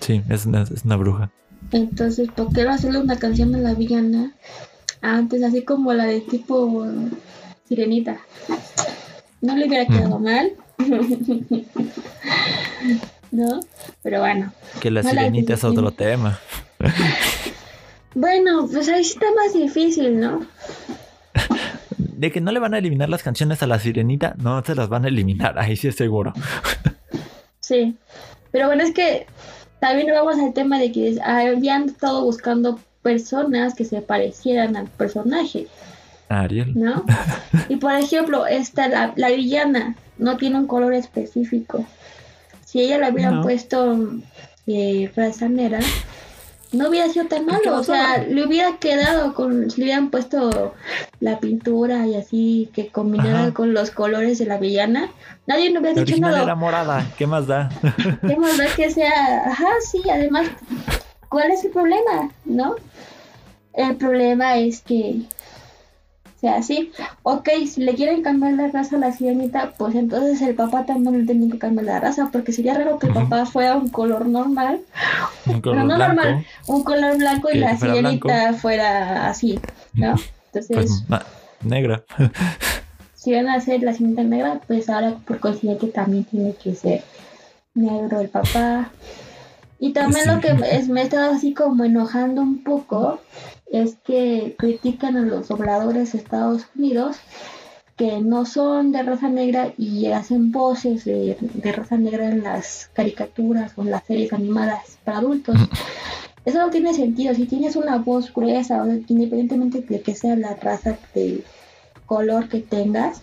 [0.00, 1.30] Sí, es una, es una bruja.
[1.72, 4.32] Entonces, ¿por qué no hacerle una canción a la villana?
[5.00, 6.86] Antes, así como la de tipo
[7.68, 8.18] Sirenita.
[9.40, 10.52] No le hubiera quedado mal.
[13.30, 13.60] ¿No?
[14.02, 14.52] Pero bueno.
[14.80, 16.38] Que la sirenita es otro tema.
[18.18, 20.40] Bueno, pues ahí sí está más difícil, ¿no?
[22.12, 24.88] De que no le van a eliminar las canciones a la sirenita, no se las
[24.88, 26.32] van a eliminar, ahí sí es seguro.
[27.60, 27.96] Sí.
[28.52, 29.26] Pero bueno, es que
[29.80, 35.66] también vamos al tema de que habían estado buscando personas que se parecieran al personaje.
[36.28, 36.72] Ariel.
[36.76, 37.04] ¿no?
[37.68, 41.84] Y por ejemplo, esta, la, la villana no tiene un color específico.
[42.64, 43.42] Si ella la hubieran No.
[43.42, 43.96] puesto
[44.66, 45.78] eh, raza negra,
[46.76, 47.76] no hubiera sido tan malo.
[47.78, 49.70] O sea, le hubiera quedado con.
[49.70, 50.74] Si le hubieran puesto
[51.20, 53.54] la pintura y así que combinara Ajá.
[53.54, 55.08] con los colores de la villana,
[55.46, 56.42] nadie no hubiera La dicho nada.
[56.42, 57.06] era morada.
[57.18, 57.68] ¿Qué más da?
[58.26, 59.44] ¿Qué más da que sea?
[59.46, 60.48] Ajá, sí, además,
[61.28, 62.30] ¿cuál es el problema?
[62.44, 62.76] ¿No?
[63.74, 65.20] El problema es que,
[66.38, 70.54] sea, sí, ok, si le quieren cambiar la raza a la sirenita, pues entonces el
[70.54, 73.76] papá también le tiene que cambiar la raza, porque sería raro que el papá fuera
[73.76, 74.80] un color normal,
[75.46, 76.14] Un color pero no blanco.
[76.14, 79.58] normal, un color blanco y la fuera sirenita fuera así,
[79.94, 80.14] ¿no?
[80.52, 81.24] Entonces, Pues ma-
[81.62, 82.04] negra.
[83.14, 87.02] si van a hacer la cinta negra, pues ahora por consiguiente también tiene que ser
[87.74, 88.90] negro el papá.
[89.78, 90.30] Y también Sí.
[90.30, 93.20] lo que es, me he estado así como enojando un poco
[93.70, 97.16] es que critican a los dobladores de Estados Unidos
[97.96, 102.90] que no son de raza negra y hacen voces de, de raza negra en las
[102.92, 105.56] caricaturas o en las series animadas para adultos.
[106.44, 107.34] Eso no tiene sentido.
[107.34, 111.42] Si tienes una voz gruesa, o sea, independientemente de que sea la raza de
[112.04, 113.22] color que tengas,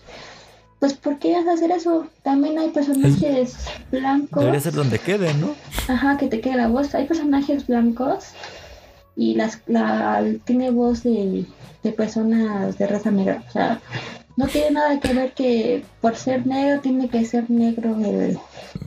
[0.80, 2.08] pues ¿por qué vas a hacer eso?
[2.22, 3.56] También hay personajes
[3.90, 4.40] blancos.
[4.40, 5.54] Debería ser donde quede, ¿no?
[5.88, 6.94] Ajá, que te quede la voz.
[6.94, 8.26] Hay personajes blancos
[9.16, 11.44] y las la tiene voz de,
[11.82, 13.42] de personas de raza negra.
[13.48, 13.80] O sea,
[14.36, 18.38] no tiene nada que ver que por ser negro tiene que ser negro el,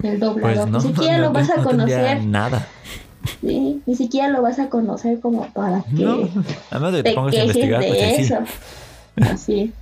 [0.03, 0.69] el doblador.
[0.69, 0.80] Pues no.
[0.80, 2.23] Ni siquiera no- lo vas a no conocer.
[2.25, 2.67] Nada.
[3.41, 6.30] Sí, ni siquiera lo vas a conocer como para que.
[6.71, 8.21] Además de te pongas a investigar, de pues sí.
[8.21, 8.38] eso.
[9.21, 9.73] Así.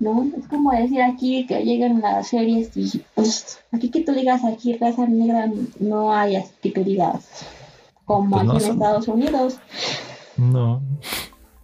[0.00, 0.26] ¿No?
[0.38, 4.74] Es como decir aquí que llegan las series y pues aquí que tú digas aquí
[4.76, 7.24] raza negra no hay así que tú digas
[8.08, 9.58] como Pues no aquí en son- Estados Unidos.
[10.36, 10.82] No.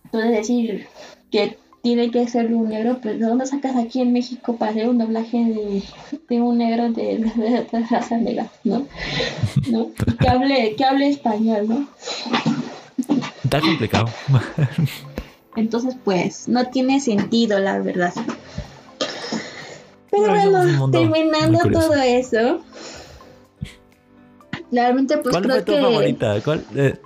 [0.05, 0.87] Entonces decir
[1.33, 4.89] que tiene que ser un negro, pues ¿de dónde sacas aquí en México para hacer
[4.89, 5.83] un doblaje de,
[6.29, 8.87] de un negro de, de- de raza negra, ¿no?
[9.71, 9.89] ¿No?
[10.07, 11.89] Y que hable, que hable español, ¿no?
[13.43, 14.07] Está complicado.
[15.57, 18.13] Entonces, pues, no tiene sentido, la verdad.
[20.11, 22.61] Pero bueno, terminando todo eso,
[24.75, 25.81] realmente pues ¿Cuál creo fue tu que...
[25.81, 26.41] favorita?
[26.43, 26.99] ¿Cuál, eh,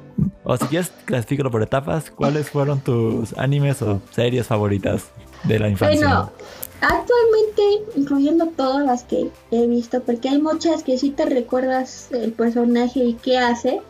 [0.44, 5.04] o si quieres clasificarlo por etapas, ¿cuáles fueron tus animes o series favoritas
[5.44, 6.06] de la infancia?
[6.06, 6.32] Bueno,
[6.80, 12.32] actualmente, incluyendo todas las que he visto, porque hay muchas que sí te recuerdas el
[12.32, 13.80] personaje y qué hace,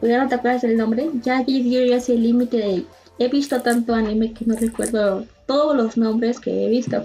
[0.00, 2.84] pero ya no te acuerdas del nombre, ya aquí yo ya sé el límite de...
[3.18, 7.04] He visto tanto anime que no recuerdo todos los nombres que he visto.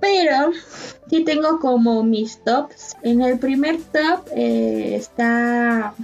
[0.00, 0.52] Pero
[1.08, 2.96] sí tengo como mis tops.
[3.02, 5.94] En el primer top eh, está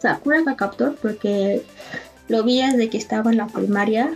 [0.00, 1.62] Sakura Captor porque
[2.28, 4.14] lo vi desde que estaba en la primaria.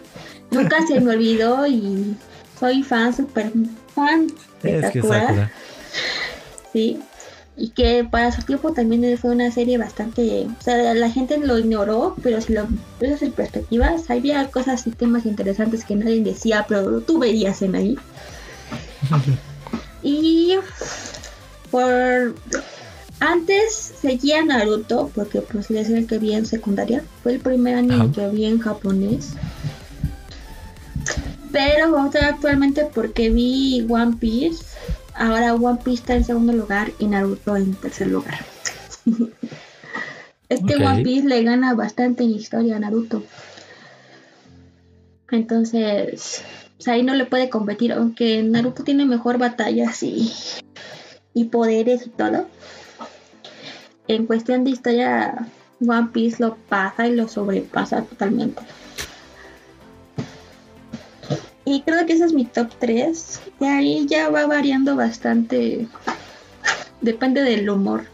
[0.51, 2.17] Nunca se me olvidó y
[2.59, 3.51] soy fan, super
[3.95, 4.29] fan
[4.63, 5.53] de es que Sakura.
[6.73, 7.01] Sí.
[7.55, 10.47] Y que para su tiempo también fue una serie bastante.
[10.59, 12.67] O sea, la gente lo ignoró, pero si lo
[12.99, 17.75] ves en perspectivas, había cosas y temas interesantes que nadie decía, pero tú veías en
[17.75, 17.99] ahí.
[20.03, 20.55] y
[21.71, 22.35] por.
[23.21, 27.05] Antes seguía Naruto, porque pues es el que vi en secundaria.
[27.23, 28.13] Fue el primer anime Ajá.
[28.13, 29.35] que vi en japonés.
[31.53, 34.65] Pero ahora actualmente porque vi One Piece.
[35.15, 38.45] Ahora One Piece está en segundo lugar y Naruto en tercer lugar.
[40.49, 40.83] es que Ok.
[40.83, 43.23] One Piece le gana bastante en historia a Naruto.
[45.31, 46.43] Entonces,
[46.89, 50.33] ahí no le puede competir, aunque Naruto tiene mejor batallas y,
[51.35, 52.47] y poderes y todo.
[54.09, 55.47] En cuestión de historia,
[55.81, 58.63] One Piece lo pasa y lo sobrepasa totalmente.
[61.65, 63.41] Y creo que ese es mi top 3.
[63.61, 65.87] De ahí ya va variando bastante.
[67.01, 68.05] Depende del humor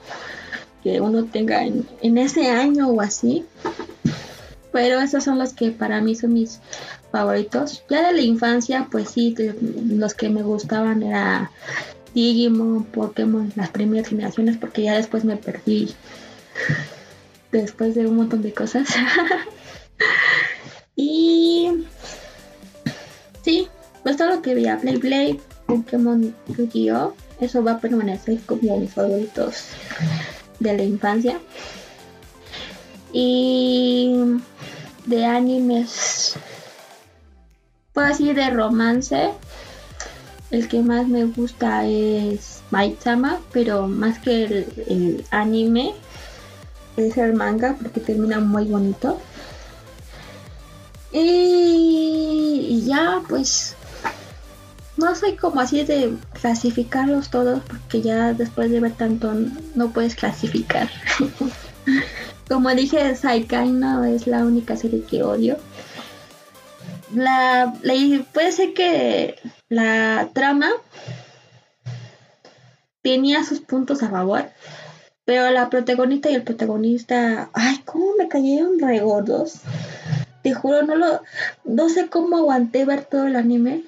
[0.83, 3.45] que uno tenga en, en ese año o así.
[4.73, 6.61] Pero esos son los que para mí son mis
[7.11, 7.85] favoritos.
[7.89, 9.35] Ya de la infancia, pues sí,
[9.89, 11.51] los que me gustaban era
[12.15, 15.95] Digimon, Pokémon, las primeras generaciones, porque ya después me perdí.
[17.53, 18.89] Después de un montón de cosas.
[20.97, 21.87] y
[23.49, 23.67] Sí,
[24.03, 27.15] pues todo lo que veía Play Blade, Pokémon Yu-Gi-Oh!
[27.41, 29.69] Eso va a permanecer como mis favoritos
[30.59, 31.41] de la infancia.
[33.11, 34.13] Y
[35.07, 36.35] de animes,
[38.01, 39.31] así de romance,
[40.51, 45.95] el que más me gusta es Maid-sama, pero más que el, el anime,
[46.97, 49.21] es el manga porque termina muy bonito.
[51.13, 51.89] Y
[52.69, 53.75] y ya pues
[54.97, 59.33] no soy como así de clasificarlos todos porque ya después de ver tanto
[59.75, 60.91] no puedes clasificar.
[62.49, 65.57] como dije, Saikai no es la única serie que odio.
[67.15, 67.75] La,
[68.33, 69.37] puede ser que
[69.69, 70.71] la trama
[73.03, 74.51] tenía sus puntos a favor,
[75.25, 79.61] pero la protagonista y el protagonista, ay, cómo me cayeron re gordos.
[80.43, 81.23] Te juro, no lo,
[81.65, 83.85] no sé cómo aguanté ver todo el anime.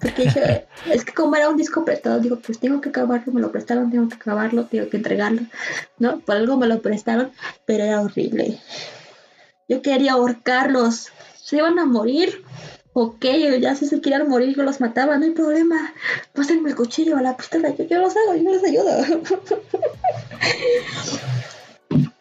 [0.00, 3.40] Porque dije, es que como era un disco prestado, digo, pues tengo que acabarlo, me
[3.40, 5.42] lo prestaron, tengo que acabarlo, tengo que entregarlo,
[5.98, 6.20] ¿no?
[6.20, 7.30] Por algo me lo prestaron,
[7.66, 8.58] pero era horrible.
[9.68, 11.10] Yo quería ahorcarlos,
[11.44, 12.42] se iban a morir.
[12.94, 13.26] Ok,
[13.60, 15.92] ya si se querían morir, yo los mataba, no hay problema.
[16.32, 18.90] Pásenme el cuchillo, la pistola, yo, yo los hago, yo les ayudo.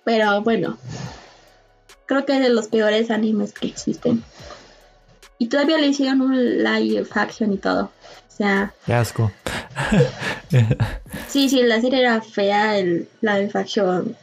[0.03, 0.77] pero bueno,
[2.05, 4.23] creo que es de los peores animes que existen.
[5.37, 7.83] Y todavía le hicieron un live action y todo.
[7.83, 8.73] O sea.
[8.85, 9.31] Qué asco.
[11.29, 14.17] sí, sí, la serie era fea, el live action.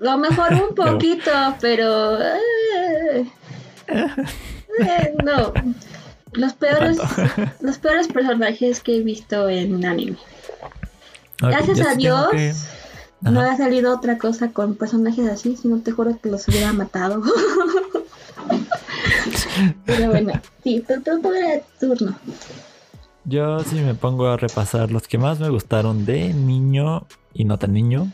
[0.00, 1.30] Lo mejor un poquito,
[1.60, 2.20] pero.
[2.20, 3.26] Eh,
[3.88, 5.52] eh, no.
[6.32, 6.98] Los peores,
[7.60, 10.16] los peores personajes que he visto en anime.
[11.38, 12.30] Gracias a Dios.
[13.20, 17.22] No ha salido otra cosa con personajes así, sino te juro que los hubiera matado.
[19.86, 20.32] Pero bueno,
[20.62, 21.00] sí, era
[21.80, 22.18] turno.
[23.24, 27.58] Yo sí me pongo a repasar los que más me gustaron de niño y no
[27.58, 28.12] tan niño.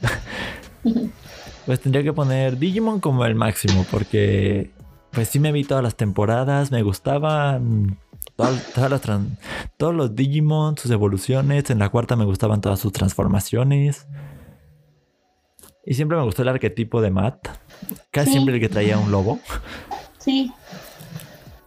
[1.66, 4.71] pues tendría que poner Digimon como el máximo porque
[5.13, 7.99] pues sí me vi todas las temporadas, me gustaban
[8.37, 9.03] todas, las
[9.77, 14.07] todos los Digimon, sus evoluciones, en la cuarta me gustaban todas sus transformaciones.
[15.85, 17.49] Y siempre me gustó el arquetipo de Matt,
[18.11, 19.41] casi siempre el que traía un lobo.
[20.19, 20.53] Sí.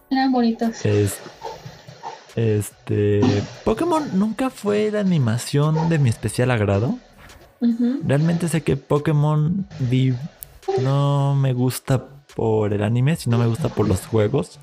[0.09, 0.85] Eran bonitos.
[2.35, 3.21] este.
[3.65, 6.97] Pokémon nunca fue la animación de mi especial agrado.
[8.05, 10.13] Realmente sé que Pokémon vi
[10.81, 12.05] no me gusta
[12.35, 14.59] por el anime, sino me gusta por los juegos.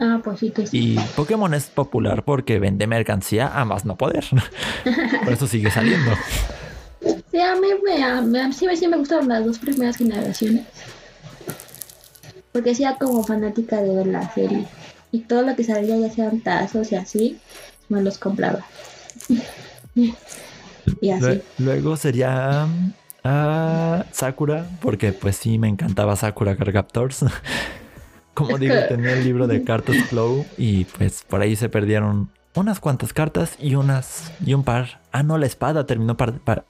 [0.00, 0.94] Ah, pues sí que sí.
[0.94, 4.24] Y Pokémon es popular porque vende mercancía a más no poder.
[5.24, 6.10] por eso sigue saliendo.
[7.30, 10.66] Sí, a mí me, sí, sí me gustaron las dos primeras generaciones.
[12.50, 14.66] Porque sea como fanática de ver la serie.
[15.12, 17.38] Y todo lo que salía, ya sean tazos y así,
[17.88, 18.64] me los compraba.
[19.94, 21.42] y así.
[21.58, 22.66] Luego sería
[23.24, 27.24] ah, Sakura, porque pues sí me encantaba Sakura Cargaptors.
[28.34, 32.80] Como digo, tenía el libro de cartas Flow y pues por ahí se perdieron unas
[32.80, 35.00] cuantas cartas y unas y un par.
[35.12, 36.16] Ah, no, la espada terminó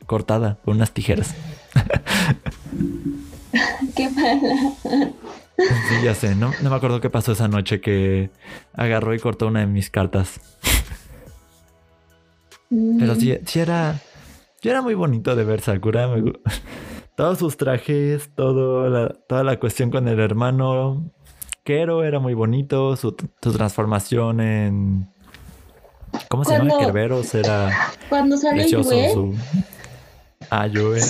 [0.06, 1.34] cortada con unas tijeras.
[3.96, 4.72] Qué mala.
[5.58, 8.30] Sí, ya sé, no, no me acuerdo qué pasó esa noche que
[8.72, 10.40] agarró y cortó una de mis cartas.
[12.98, 14.00] Pero sí, sí era.
[14.62, 16.08] Sí era muy bonito de ver Sakura.
[17.16, 21.10] todos sus trajes, todo la, toda la cuestión con el hermano.
[21.64, 22.94] Kero era muy bonito.
[22.96, 25.08] Su, transformación en.
[26.28, 26.78] ¿Cómo se llama?
[26.78, 27.70] Kerberos era.
[28.08, 29.12] Cuando salió Yue.
[29.12, 29.34] Su...
[30.48, 31.00] Ah, Yue.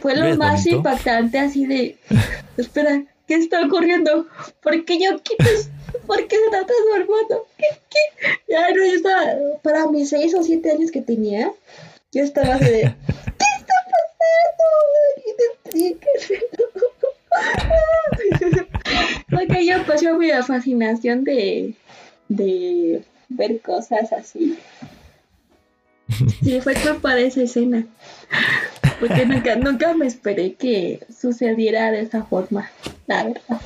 [0.00, 1.98] Fue lo más impactante, así de.
[2.56, 4.26] Espera, ¿Qué está ocurriendo?
[4.62, 5.10] ¿Por qué yo?
[6.06, 7.46] ¿Por qué se está transformando?
[7.56, 7.66] ¿Qué?
[7.90, 8.52] ¿Qué?
[8.52, 9.24] Ya no, yo estaba,
[9.62, 11.50] para mis seis o siete años que tenía,
[12.14, 12.80] yo estaba así de,
[13.38, 14.64] ¿qué está pasando?
[19.30, 21.74] Porque yo pasé mi fascinación de,
[22.28, 24.56] de ver cosas así.
[26.42, 27.86] Sí, fue culpa de esa escena.
[29.00, 32.70] Porque nunca, nunca me esperé que sucediera de esa forma,
[33.06, 33.60] la verdad.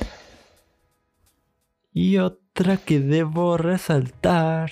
[1.92, 4.70] Y otra que debo resaltar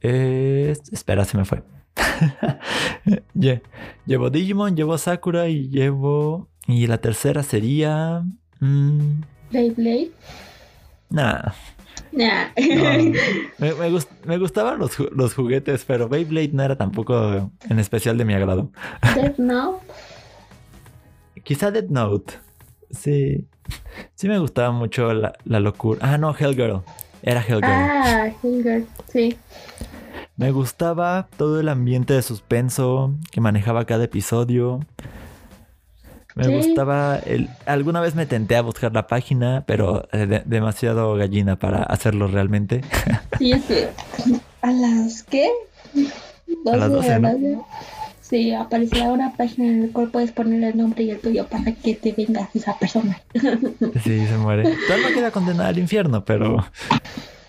[0.00, 0.80] es...
[0.92, 1.62] Espera, se me fue.
[4.06, 6.48] llevo Digimon, llevo Sakura y llevo...
[6.66, 8.24] Y la tercera sería...
[8.60, 9.22] Mmm...
[9.50, 10.10] Beyblade.
[11.10, 11.52] Nah,
[13.58, 18.70] me, gustaban los, juguetes, pero Beyblade no era tampoco en especial de mi agrado.
[19.14, 19.84] Death Note.
[21.42, 22.34] Quizá Death Note.
[22.90, 23.46] Sí.
[24.14, 26.00] Sí me gustaba mucho la, locura.
[26.02, 26.82] Ah, no, Hellgirl.
[27.22, 27.64] Era Hellgirl.
[27.64, 29.36] Ah, Hellgirl, sí.
[30.36, 34.80] Me gustaba todo el ambiente de suspenso que manejaba cada episodio.
[36.34, 37.48] Me gustaba el.
[37.64, 42.82] Alguna vez me tenté a buscar la página, pero eh, demasiado gallina para hacerlo realmente.
[43.38, 43.88] Sí, es que.
[44.60, 45.50] ¿A las qué?
[46.70, 47.66] a las 12, ¿no?
[48.20, 51.72] Sí, aparecerá una página en la cual puedes poner el nombre y el tuyo para
[51.72, 53.20] que te vengas esa persona.
[54.02, 54.64] Sí, se muere.
[54.86, 56.66] Tu alma queda condenada al infierno, pero.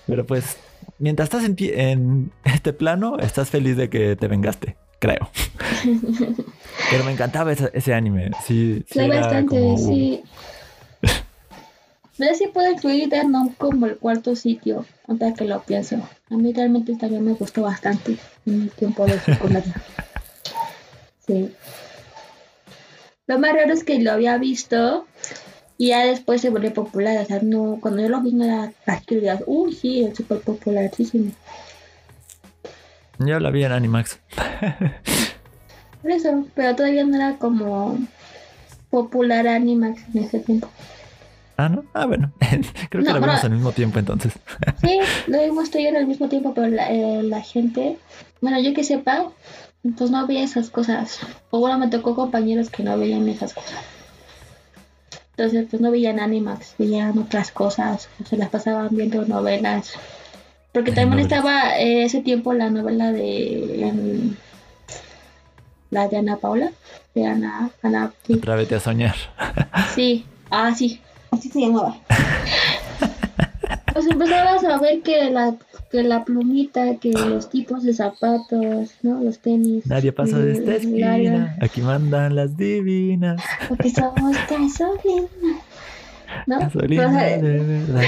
[0.06, 0.58] Pero pues.
[1.00, 5.30] Mientras estás en, en este plano, estás feliz de que te vengaste, creo.
[6.92, 8.32] Pero me encantaba ese, ese anime.
[8.46, 10.24] Sí, sí Sí, bastante, como- sí.
[12.20, 15.98] Pero sí puedo incluir Death Note como el cuarto sitio, ahora que lo pienso.
[16.32, 18.18] A mí realmente también me gustó bastante
[18.48, 19.74] en el tiempo de secundaria.
[21.28, 21.52] Sí.
[23.28, 25.06] Lo más raro es que lo había visto
[25.78, 27.18] y ya después se volvió popular.
[27.22, 31.32] O sea, no, cuando yo lo vi no era así uy, sí, es súper popularísimo.
[33.20, 34.20] Yo la vi en Animax.
[36.02, 37.98] Por eso, pero todavía no era como
[38.90, 40.70] popular Animax en ese tiempo.
[41.58, 41.84] Ah, ¿no?
[41.94, 42.32] Ah, bueno.
[42.90, 44.34] Creo que No, la vimos pero- al mismo tiempo entonces.
[44.82, 47.98] Sí, lo vimos tú y yo al mismo tiempo, pero la, eh, la gente,
[48.42, 49.32] bueno, yo que sepa,
[49.98, 51.20] pues no veía esas cosas.
[51.50, 53.74] O bueno, me tocó compañeros que no veían esas cosas.
[55.38, 59.94] Entonces, pues no veían Animax, veían otras cosas, o se las pasaban viendo novelas.
[60.72, 61.32] Porque Ay, también novelas.
[61.32, 64.36] estaba eh, ese tiempo la novela de em,
[65.92, 66.72] la de Ana Paula,
[67.14, 69.16] de Ana, Ana, sí, Atrévete a soñar.
[69.94, 71.98] Sí, ah, sí, así se llamaba.
[73.98, 75.56] Pues empezabas a ver que la,
[75.90, 79.24] que la plumita, que los tipos de zapatos, ¿no?
[79.24, 79.88] Los tenis.
[79.88, 80.78] Nadie pasa de esta larga,
[81.16, 81.58] esquina.
[81.62, 83.42] Aquí mandan las divinas.
[83.68, 85.28] Porque somos gasolina.
[86.46, 86.60] ¿No?
[86.60, 88.02] Gasolina o sea, de verdad.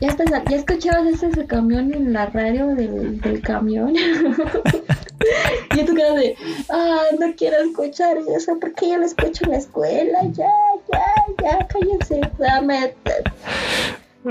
[0.00, 3.94] ya, estás- ya escuchabas ese camión en la radio del, del camión.
[5.76, 6.36] y tú quedas de,
[6.70, 10.48] ah, no quiero escuchar eso, porque yo lo escucho en la escuela, ya,
[10.90, 11.04] ya,
[11.42, 12.94] ya, cállense, dame,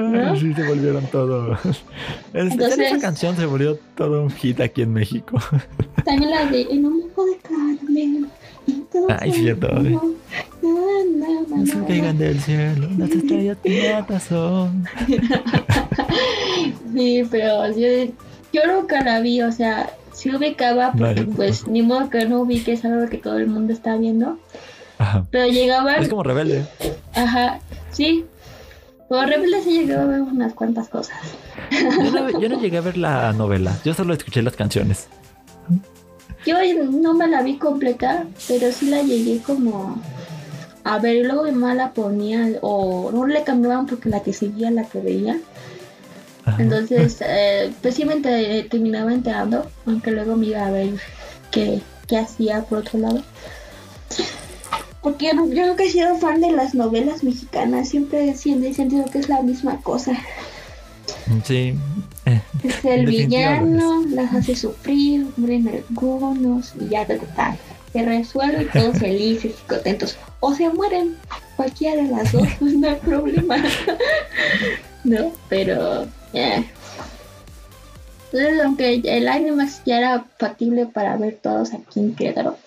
[0.02, 0.32] ¿No?
[0.32, 1.54] Ay, sí, se volvieron todo.
[1.54, 5.40] Especial Entonces- esa canción se volvió todo un hit aquí en México.
[6.06, 7.38] También la de En un mundo de
[8.92, 9.68] todo Ay, cierto,
[10.62, 14.86] No se caigan del cielo, las estrellas piratas son.
[16.94, 18.12] Sí, pero yo,
[18.54, 21.24] yo nunca la vi, o sea, sí ubicaba, porque Vale.
[21.36, 24.38] pues ni modo que no ubique, es algo que todo el mundo está viendo.
[24.98, 25.26] Ajá.
[25.32, 26.66] Pero llegaban, Es como rebelde.
[27.16, 27.60] ajá,
[27.92, 28.26] sí.
[29.08, 31.16] Por Rebelde sí llegaba a ver unas cuantas cosas.
[31.72, 35.08] Yo no, yo no llegué a ver la novela, yo solo escuché las canciones.
[36.46, 36.56] Yo
[36.92, 40.02] no me la vi completa, pero sí la llegué como
[40.84, 44.32] a ver y luego mi mamá la ponía o no le cambiaban porque la que
[44.34, 45.38] seguía la que veía.
[46.46, 46.62] Ajá.
[46.62, 50.92] Entonces, eh, pues sí me enter- terminaba enterando, aunque luego me iba a ver
[51.52, 53.22] qué, qué hacía por otro lado.
[55.08, 59.30] Porque yo, nunca he sido fan de las novelas mexicanas, siempre he sentido que es
[59.30, 60.12] la misma cosa.
[61.46, 61.76] Sí.
[62.62, 67.58] Es el villano, las hace sufrir, mueren algunos y ya ta, ta, ta.
[67.94, 70.18] se resuelve todos felices y contentos.
[70.42, 71.16] O se mueren,
[71.56, 73.64] cualquiera de las dos, pues no hay problema.
[75.06, 76.66] no, pero eh.
[78.34, 82.58] Entonces, aunque el Animax ya era factible para ver todos aquí en Querétaro,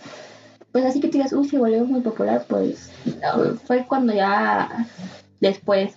[0.72, 4.86] pues así que te digas, uy, se volvió muy popular, pues no, fue cuando ya
[5.40, 5.92] después,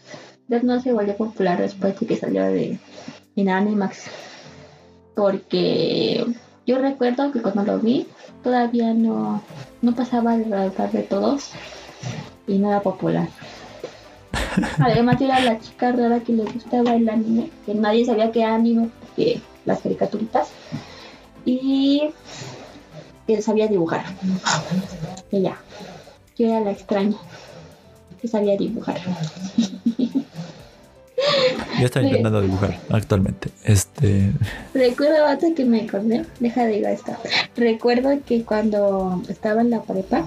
[0.47, 2.80] Death Note se volvió popular después de que salió de
[3.36, 4.05] en Animax.
[5.15, 6.26] Porque
[6.65, 8.07] yo recuerdo que cuando lo vi,
[8.41, 9.41] todavía no,
[9.82, 11.51] no pasaba el radar de todos
[12.47, 13.28] y no era popular.
[14.80, 18.55] Además era la chica rara que le gustaba el anime, que nadie sabía que era
[18.55, 20.49] anime porque las caricaturitas.
[21.45, 22.13] Y
[23.28, 24.05] que sabía dibujar.
[25.32, 25.57] Ella.
[26.38, 27.17] Yo era la extraña
[28.21, 29.00] que sabía dibujar.
[31.79, 32.08] Yo estoy Sí.
[32.09, 33.50] intentando dibujar actualmente.
[33.63, 34.32] Este.
[34.74, 37.17] Recuerdo ahorita que me acordé, deja de ir a esta.
[37.55, 40.25] Recuerdo que cuando estaba en la prepa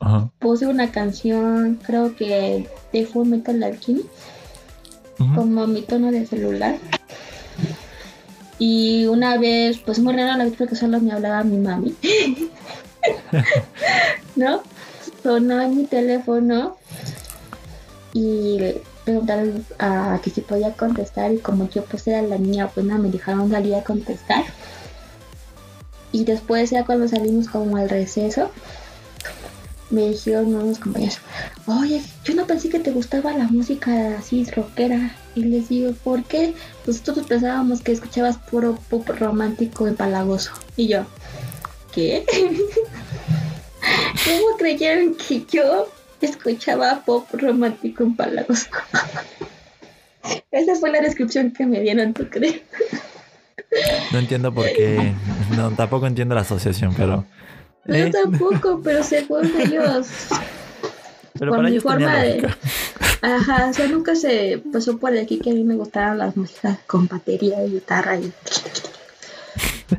[0.00, 0.30] Ajá.
[0.38, 4.06] puse una canción, creo que de Full Metal Alchemist,
[5.18, 5.34] Ujú.
[5.34, 6.76] como mi tono de celular.
[8.58, 11.94] Y una vez, pues muy rara la vez porque solo me hablaba mi mami.
[14.36, 14.62] ¿No?
[15.22, 16.76] Sonó en mi teléfono
[18.12, 18.58] y
[19.04, 23.10] preguntaron a que si podía contestar y como yo pues era la niña no me
[23.10, 24.44] dejaron salir a contestar.
[26.12, 28.50] Y después ya cuando salimos como al receso,
[29.90, 31.18] me dijeron unos compañeros,
[31.66, 35.14] oye, yo no pensé que te gustaba la música así rockera.
[35.34, 36.54] Y les digo, ¿por qué?
[36.86, 40.52] Nosotros pensábamos que escuchabas puro pop romántico empalagoso.
[40.76, 41.04] Y yo,
[41.94, 42.24] ¿qué?
[44.24, 45.88] ¿Cómo creyeron que yo
[46.20, 48.68] escuchaba pop romántico empalagoso?
[50.50, 52.62] Esa fue la descripción que me dieron, ¿tú crees?
[54.12, 55.12] No entiendo por qué.
[55.56, 57.24] No, tampoco entiendo la asociación, pero.
[57.88, 60.08] Yo tampoco, pero según ellos.
[61.38, 62.42] Pero con para mi ellos forma de.
[62.42, 62.58] lógica.
[63.22, 66.78] Ajá, o sea, nunca se pasó por aquí que a mí me gustaban las músicas
[66.86, 68.32] con batería y guitarra y.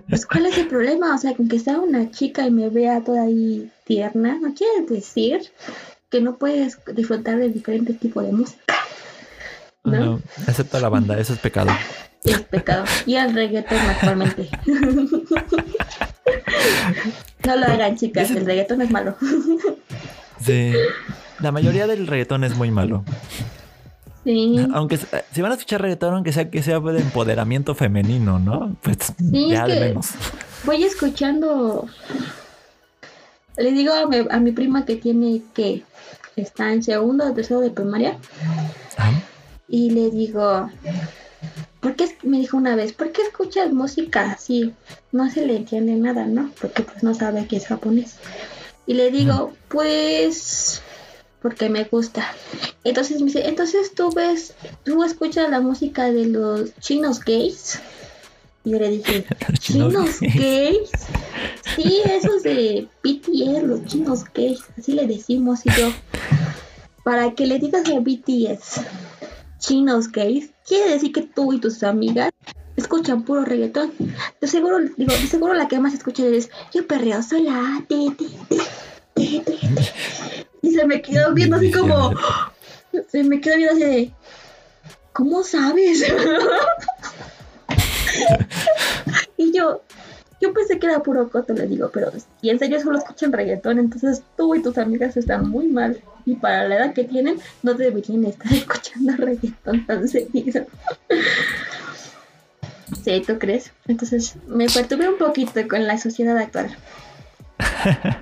[0.09, 1.15] Pues, ¿cuál es el problema?
[1.15, 4.85] O sea, con que sea una chica y me vea toda ahí tierna, no quiere
[4.87, 5.41] decir
[6.09, 8.75] que no puedes disfrutar de diferentes tipos de música.
[9.83, 10.05] ¿No?
[10.05, 11.71] No, excepto la banda, eso es pecado.
[12.23, 12.85] Es pecado.
[13.05, 14.49] Y el reggaetón actualmente.
[17.47, 19.15] no lo hagan, chicas, el reggaetón es malo.
[20.39, 20.71] Sí.
[21.39, 23.03] La mayoría del reggaetón es muy malo.
[24.23, 24.55] Sí.
[24.71, 28.75] Aunque eh, si van a escuchar reggaetón, aunque sea que sea de empoderamiento femenino, ¿no?
[28.83, 30.09] Pues Sí, ya de menos.
[30.63, 31.87] Voy escuchando.
[33.57, 35.83] Le digo a mi, a mi prima que tiene que
[36.35, 38.17] está en segundo o tercero de primaria
[38.97, 39.11] Ah,
[39.67, 40.69] y le digo,
[41.79, 42.05] ¿por qué?
[42.05, 44.73] es- Me dijo una vez, ¿por qué escuchas música así?
[45.11, 46.51] No se le entiende nada, ¿no?
[46.59, 48.15] Porque pues no sabe que es japonés.
[48.85, 50.81] Y le digo, pues,
[51.41, 52.33] porque me gusta.
[52.83, 57.79] Entonces me dice, entonces tú ves, tú escuchas la música de los chinos gays.
[58.63, 59.25] Y yo le dije,
[59.59, 60.35] chinos ¿chinos gays.
[60.35, 60.89] gays?
[61.75, 65.59] Sí, esos de BTS, los chinos gays, así le decimos.
[65.65, 65.91] Y yo,
[67.03, 68.81] para que le digas a BTS,
[69.59, 72.31] chinos gays, quiere decir que tú y tus amigas
[72.75, 73.91] escuchan puro reggaetón.
[74.39, 77.83] De seguro, digo, de seguro la que más escucha es yo perreo sola.
[77.87, 78.57] te, te, te,
[79.15, 79.57] te, te".
[80.61, 82.13] Y se me quedó viendo así como.
[83.09, 84.13] Se me quedó viendo así de.
[85.13, 86.05] ¿Cómo sabes?
[89.37, 89.81] y yo.
[90.41, 92.11] Yo pensé que era puro coto, le digo, pero
[92.41, 95.99] si en serio solo escuchan reggaetón, entonces tú y tus amigas están muy mal.
[96.25, 100.65] Y para la edad que tienen, no deberían estar escuchando reggaetón tan seguido.
[103.03, 103.71] Sí, ¿tú crees?
[103.87, 106.75] Entonces me perturbé un poquito con la sociedad actual.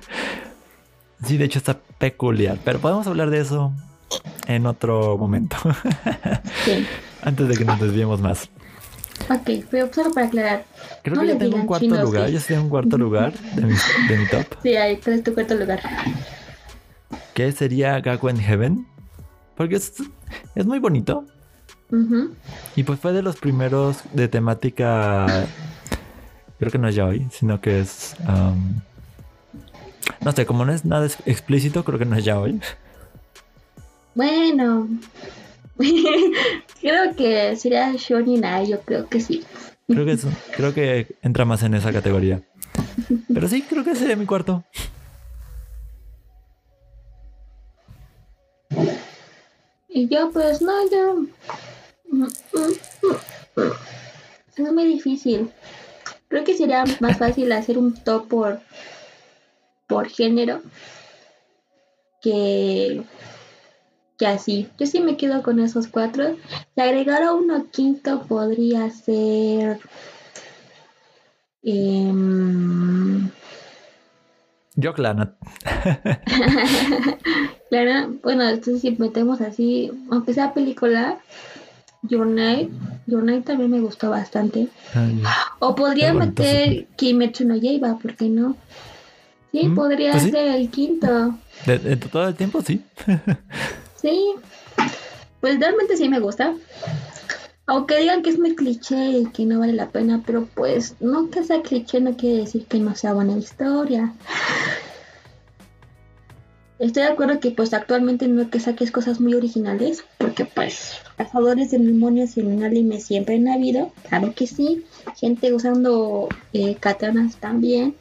[1.24, 3.72] Sí, de hecho está peculiar, pero podemos hablar de eso
[4.46, 5.56] en otro momento,
[6.64, 6.86] Sí.
[7.22, 8.50] antes de que nos desviemos más.
[9.28, 10.64] Ok, pero solo para aclarar.
[11.02, 12.32] Creo No que ya tengo un cuarto lugar, gays.
[12.32, 13.74] yo estoy en un cuarto lugar de mi,
[14.08, 15.80] de mi top, Sí, ahí ¿cuál es tu cuarto lugar?
[17.34, 18.86] que sería Gakuen Heaven,
[19.56, 19.92] porque es,
[20.54, 21.24] es muy bonito
[21.90, 22.34] Ujú.
[22.76, 25.46] y pues fue de los primeros de temática,
[26.58, 28.80] creo que no es ya hoy, sino que es, um,
[30.22, 32.60] no sé, como no es nada ex- explícito, creo que no es ya hoy.
[34.14, 34.88] Bueno.
[36.80, 39.44] creo que sería Shonen Ai, yo creo que sí.
[39.88, 40.26] Creo que, es-
[40.56, 42.42] creo que entra más en esa categoría.
[43.32, 44.64] Pero sí, creo que sería mi cuarto.
[49.88, 51.14] Y yo, pues no, yo.
[52.10, 52.26] Mm, mm,
[53.56, 53.70] mm.
[54.56, 55.50] Es muy difícil.
[56.28, 58.60] Creo que sería más fácil hacer un top por,
[59.86, 60.60] por género
[62.20, 63.02] que,
[64.18, 64.68] que así.
[64.78, 66.36] Yo sí me quedo con esos cuatro.
[66.74, 69.78] Si agregara uno quinto podría ser.
[71.62, 73.28] em,
[74.76, 75.34] Yo, Clanat.
[77.68, 81.18] Claro, bueno, entonces si metemos así, aunque sea película,
[82.02, 82.70] Your Night,
[83.08, 84.68] Your Night también me gustó bastante.
[84.94, 85.20] Ay,
[85.58, 88.56] O podría meter Kimetsu no Yaiba, ¿por qué no?
[89.50, 90.30] Sí, Mm, podría pues sí.
[90.30, 91.36] ser el quinto.
[91.66, 92.84] De, de todo el tiempo, sí.
[94.06, 94.34] Sí,
[95.40, 96.54] pues realmente sí me gusta.
[97.66, 101.28] Aunque digan que es muy cliché y que no vale la pena, pero pues no
[101.28, 104.14] que sea cliché no quiere decir que no sea buena historia.
[106.78, 111.72] Estoy de acuerdo que pues actualmente no que saques cosas muy originales, porque pues cazadores
[111.72, 117.38] de demonios en un anime siempre han habido, claro que sí, gente usando eh, katanas
[117.38, 117.96] también,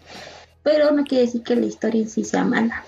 [0.61, 2.83] pero no quiere decir que la historia en sí sea mala.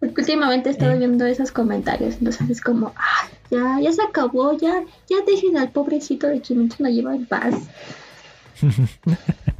[0.00, 0.98] Porque últimamente he estado Mm.
[0.98, 5.70] viendo esos comentarios, entonces es como, "Ay, ya, ya se acabó, ya, ya dejen al
[5.70, 7.54] pobrecito de Kimetsu no lleva en paz.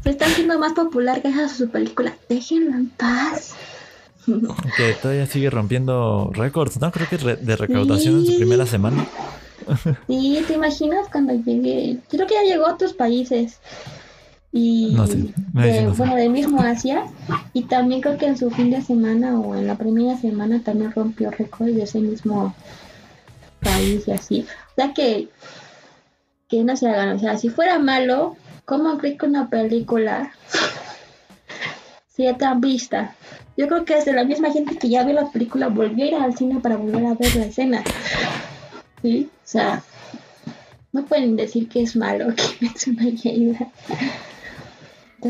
[0.02, 3.54] se está haciendo más popular gracias a su película, déjenlo en paz.
[4.76, 6.90] Que todavía sigue rompiendo récords, ¿no?
[6.90, 9.06] Creo que de recaudación en su primera semana.
[10.06, 11.98] Sí, ¿te imaginas cuando llegue?
[12.08, 13.58] Creo que ya llegó a otros países.
[14.52, 15.32] Y No de-
[15.96, 17.04] bueno, del mismo Asia.
[17.52, 20.92] Y también creo que en su fin de semana o en la primera semana también
[20.92, 22.54] rompió récord de ese mismo
[23.60, 24.46] país y así.
[24.72, 25.28] O sea que,
[26.48, 27.16] que no se hagan.
[27.16, 30.32] O sea, si fuera malo, ¿cómo creen que una película
[32.08, 33.14] sea tan vista?
[33.56, 36.14] Yo creo que desde la misma gente que ya vio la película volvió a ir
[36.14, 37.82] al cine para volver a ver la escena.
[39.02, 39.82] Sí, o sea,
[40.92, 43.66] no pueden decir que es malo que Kimetsu no Yaiba.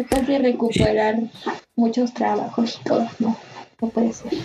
[0.04, 1.16] Tratar de recuperar
[1.74, 3.36] muchos trabajos y todo, no,
[3.80, 4.32] no puede ser.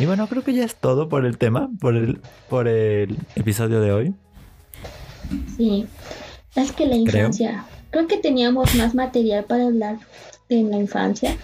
[0.00, 3.80] y bueno, creo que ya es todo por el tema, por el, por el episodio
[3.80, 4.14] de hoy.
[5.56, 5.86] Sí,
[6.54, 9.98] es que la infancia, creo, que teníamos más material para hablar
[10.48, 11.36] de la infancia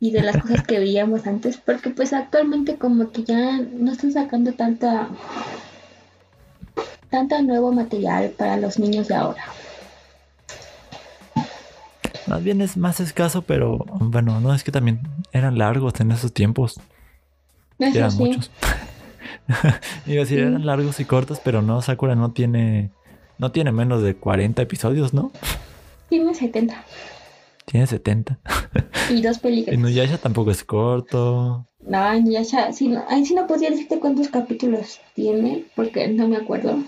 [0.00, 4.12] y de las cosas que veíamos antes, porque pues actualmente como que ya no están
[4.12, 5.08] sacando tanta
[7.10, 9.44] tanta nuevo material para los niños de ahora.
[12.26, 15.00] Más bien es más escaso, pero bueno, no es que también
[15.32, 16.80] eran largos en esos tiempos.
[17.78, 18.50] eran muchos.
[20.06, 22.90] Iba a decir, eran largos y cortos, pero no, Sakura no tiene
[23.38, 25.32] no tiene menos de 40 episodios, ¿no?
[26.08, 26.84] Tiene 70.
[27.64, 28.38] Tiene 70.
[29.10, 29.74] Y dos películas.
[29.78, 31.66] Y Nuyasha tampoco es corto.
[31.80, 36.36] No, Nuyasha, sí, no, ahí sí no podría decirte cuántos capítulos tiene, porque no me
[36.36, 36.78] acuerdo.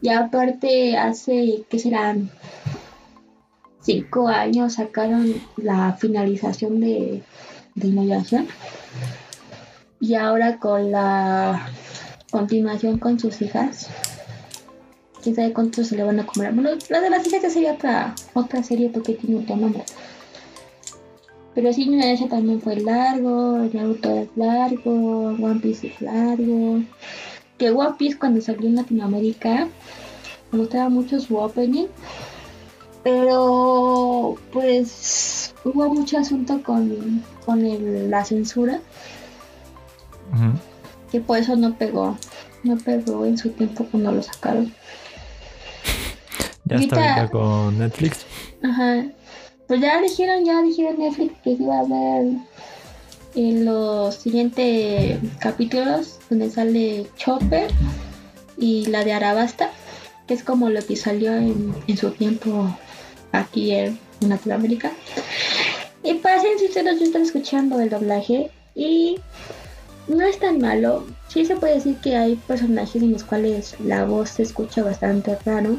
[0.00, 2.30] Y aparte, hace, ¿qué serán?
[3.80, 7.22] Cinco años sacaron la finalización de,
[7.74, 8.44] de Nuyasha.
[10.00, 11.70] Y ahora con la
[12.30, 13.88] continuación con sus hijas,
[15.22, 16.52] quién sabe cuántos se le van a comer.
[16.52, 19.84] Bueno, la de las hijas sería otra, otra serie porque tiene otro nombre.
[21.54, 26.82] Pero sí, ese también fue largo, Naruto es largo, One Piece es largo.
[27.56, 29.66] Que One Piece cuando salió en Latinoamérica
[30.52, 31.86] me gustaba mucho su opening.
[33.08, 38.80] Pero pues hubo mucho asunto con, con el, la censura.
[41.10, 42.18] Que por eso no pegó.
[42.64, 44.74] No pegó en su tiempo cuando lo sacaron.
[46.64, 48.26] Ya está ahorita con Netflix.
[48.62, 49.04] Ajá.
[49.66, 52.36] Pues ya dijeron, ya dijeron Netflix que iba a ver
[53.34, 57.70] en los siguientes capítulos donde sale Chopper
[58.58, 59.70] y la de Arabasta,
[60.26, 62.76] que es como lo que salió en, su tiempo
[63.32, 64.92] aquí en Latinoamérica.
[66.02, 69.16] Y para ser sinceros, yo estaba escuchando el doblaje y
[70.06, 71.06] no es tan malo.
[71.28, 75.36] Sí se puede decir que hay personajes en los cuales la voz se escucha bastante
[75.44, 75.76] raro.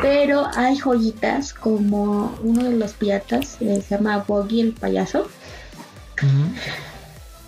[0.00, 5.28] Pero hay joyitas como uno de los piratas, eh, se llama Boggy el payaso.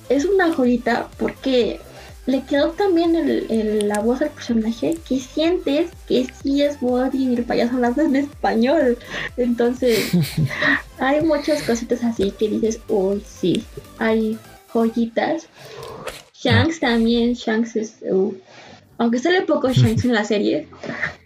[0.08, 1.80] Es una joyita porque
[2.26, 7.44] le quedó también el, la voz al personaje que sientes que sí es Boggy el
[7.44, 8.98] payaso hablando en español.
[9.36, 10.10] Entonces,
[10.98, 13.64] hay muchas cositas así que dices, uy, sí,
[13.98, 14.38] hay
[14.72, 15.48] joyitas.
[16.34, 17.96] Shanks también, Shanks es...
[18.02, 18.34] Uh,
[18.98, 20.68] aunque sale poco Shanks en la serie,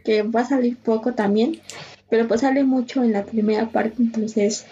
[0.05, 1.61] que va a salir poco también,
[2.09, 4.65] pero pues sale mucho en la primera parte, entonces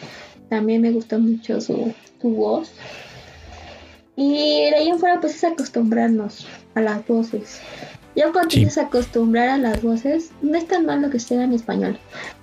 [0.49, 1.93] también me gusta mucho su,
[2.23, 2.71] voz.
[4.17, 7.61] Y de ahí en fuera pues es acostumbrarnos a las voces.
[8.17, 8.65] Ya cuando sí.
[8.65, 11.99] a acostumbrar a las voces, no es tan malo que esté en español.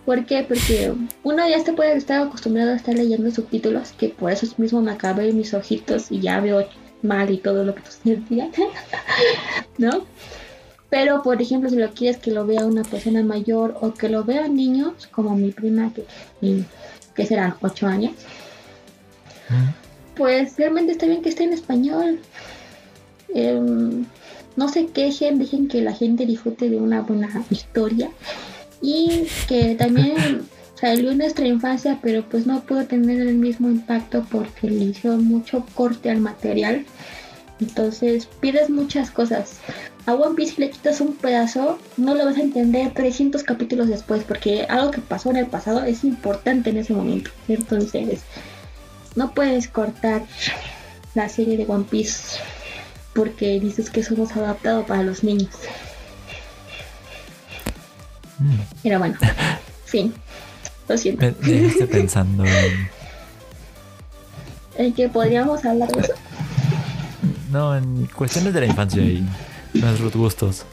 [0.06, 0.46] ¿Por qué?
[0.48, 0.94] Porque
[1.24, 4.92] uno ya se puede estar acostumbrado a estar leyendo subtítulos, que por eso mismo me
[4.92, 6.68] acabé mis ojitos y ya veo
[7.02, 8.50] mal y todo lo que tú sentías,
[9.80, 10.06] ¿no?
[10.92, 14.24] Pero, por ejemplo, si lo quieres que lo vea una persona mayor o que lo
[14.24, 16.06] vean niños, como mi prima, que,
[17.16, 18.14] que serán 8 años,
[20.16, 22.20] pues realmente está bien que esté en español.
[23.34, 24.06] Em,
[24.56, 28.12] no se quejen, dejen que la gente disfrute de una buena historia.
[28.82, 30.44] Y que también
[30.76, 35.18] salió en nuestra infancia, pero pues no pudo tener el mismo impacto porque le hizo
[35.18, 36.86] mucho corte al material.
[37.60, 39.60] Entonces pierdes muchas cosas
[40.06, 44.24] a One Piece le quitas un pedazo, no lo vas a entender 300 capítulos después,
[44.24, 47.32] porque algo que pasó en el pasado es importante en ese momento.
[47.48, 48.22] Entonces,
[49.16, 50.24] no puedes cortar
[51.16, 52.40] la serie de One Piece
[53.14, 55.50] porque dices que eso no es adaptado para los niños.
[58.40, 58.56] Mm.
[58.82, 59.16] Pero bueno,
[59.86, 60.14] fin.
[60.88, 61.26] Lo siento.
[61.42, 62.90] Me, pensando en...
[64.76, 66.14] ¿En que podríamos hablar de eso?
[67.52, 69.24] No, en cuestiones de la infancia y
[69.74, 70.66] nuestros gustos.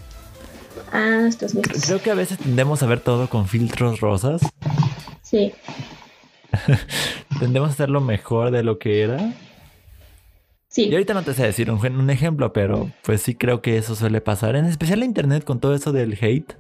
[0.93, 1.83] Ah, estos gustos.
[1.85, 4.41] Creo que a veces tendemos a ver todo con filtros rosas.
[5.23, 5.53] Sí.
[7.41, 9.33] tendemos a hacer lo mejor de lo que era.
[10.69, 10.85] Sí.
[10.85, 13.97] Y ahorita no te sé decir un, un, ejemplo, pero pues sí creo que eso
[13.97, 14.55] suele pasar.
[14.55, 16.55] En especial en internet con todo eso del hate.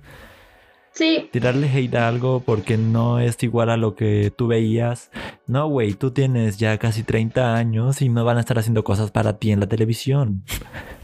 [0.92, 1.28] Sí.
[1.30, 5.10] Tirarle hate a algo porque no es igual a lo que tú veías.
[5.46, 9.12] No, güey, tú tienes ya casi 30 años y no van a estar haciendo cosas
[9.12, 10.44] para ti en la televisión.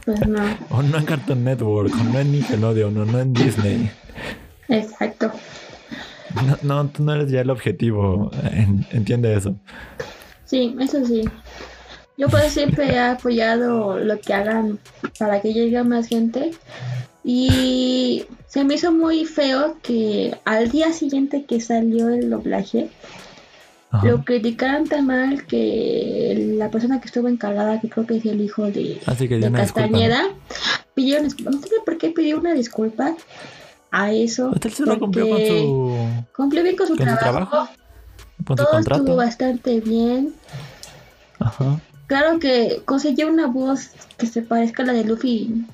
[0.05, 0.43] Pues no.
[0.71, 3.91] O no en Cartoon Network, o no en Nickelodeon, o no en Disney.
[4.69, 5.31] Exacto.
[6.35, 8.31] No, no, tú no eres ya el objetivo.
[8.93, 9.55] entiende eso.
[10.45, 11.25] Sí, eso sí.
[12.19, 14.79] Yo pues siempre he apoyado lo que hagan
[15.19, 16.53] para que llegue a más gente.
[17.23, 22.89] Y se me hizo muy feo que al día siguiente que salió el doblaje,
[23.91, 24.07] Ajá.
[24.07, 28.41] lo criticaron tan mal que la persona que estuvo encargada, que creo que es el
[28.41, 29.89] hijo de, Así que de dio una disculpa.
[29.89, 29.99] ¿no?
[29.99, 30.23] Castañeda,
[30.95, 31.51] disculpa.
[31.51, 33.17] No sé por qué pidió una disculpa
[33.99, 34.53] a eso.
[34.61, 37.21] Se lo cumplió con su, cumplió bien con su con trabajo.
[37.51, 37.69] trabajo,
[38.45, 39.01] con su Todo contrato.
[39.03, 40.35] estuvo bastante bien.
[41.39, 41.81] Ajá.
[42.07, 45.65] Claro que conseguir una voz que se parezca a la de Luffy,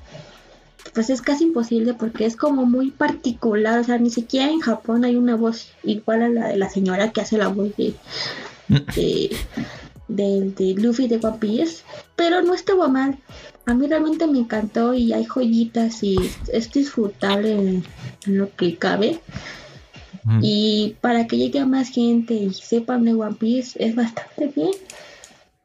[0.93, 3.79] pues es casi imposible porque es como muy particular.
[3.79, 7.11] O sea, ni siquiera en Japón hay una voz igual a la de la señora
[7.11, 7.93] que hace la voz de,
[8.69, 9.35] de,
[10.07, 11.83] de, de Luffy de One Piece.
[12.15, 13.17] Pero no estuvo mal.
[13.65, 16.17] A mí realmente me encantó y hay joyitas y
[16.51, 17.83] es disfrutable en,
[18.25, 19.19] en lo que cabe.
[20.41, 24.71] Y para que llegue a más gente y sepan de One Piece es bastante bien.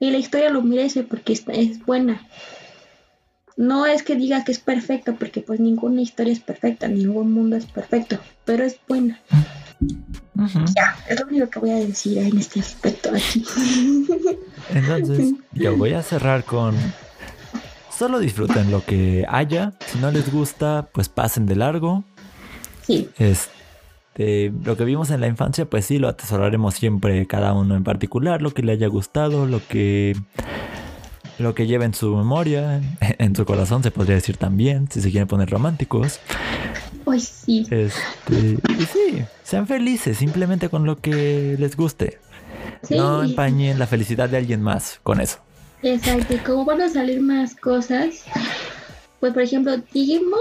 [0.00, 2.26] Y la historia lo merece porque es, es buena.
[3.56, 7.56] No es que diga que es perfecto, porque pues ninguna historia es perfecta, ningún mundo
[7.56, 9.20] es perfecto, pero es buena.
[10.76, 13.44] Ya, es lo único que voy a decir en este aspecto aquí.
[14.70, 16.76] Entonces, yo voy a cerrar con.
[17.98, 19.72] Solo disfruten lo que haya.
[19.84, 22.04] Si no les gusta, pues pasen de largo.
[22.86, 27.74] Sí, Este, lo que vimos en la infancia, pues sí, lo atesoraremos siempre cada uno
[27.74, 30.16] en particular, lo que le haya gustado, lo que
[31.40, 35.10] lo que lleva en su memoria, en su corazón se podría decir también, si se
[35.10, 36.20] quieren poner románticos.
[37.04, 37.66] pues sí.
[37.68, 42.20] Este, y sí, sean felices simplemente con lo que les guste.
[42.82, 45.40] Sí, No empañen la felicidad de alguien más con eso.
[45.82, 46.34] Exacto.
[46.34, 48.24] Y como van a salir más cosas,
[49.20, 50.38] pues por ejemplo, Digimon,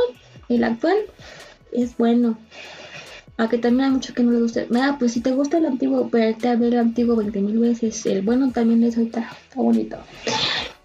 [0.50, 0.98] el actual,
[1.72, 2.38] es bueno.
[3.40, 4.62] Aunque también hay mucho que no le gusta.
[4.76, 8.04] Ah, pues si te gusta el antiguo, verte a ver el antiguo 20 mil veces.
[8.08, 9.30] El bueno también es ahorita.
[9.44, 9.98] Está bonito.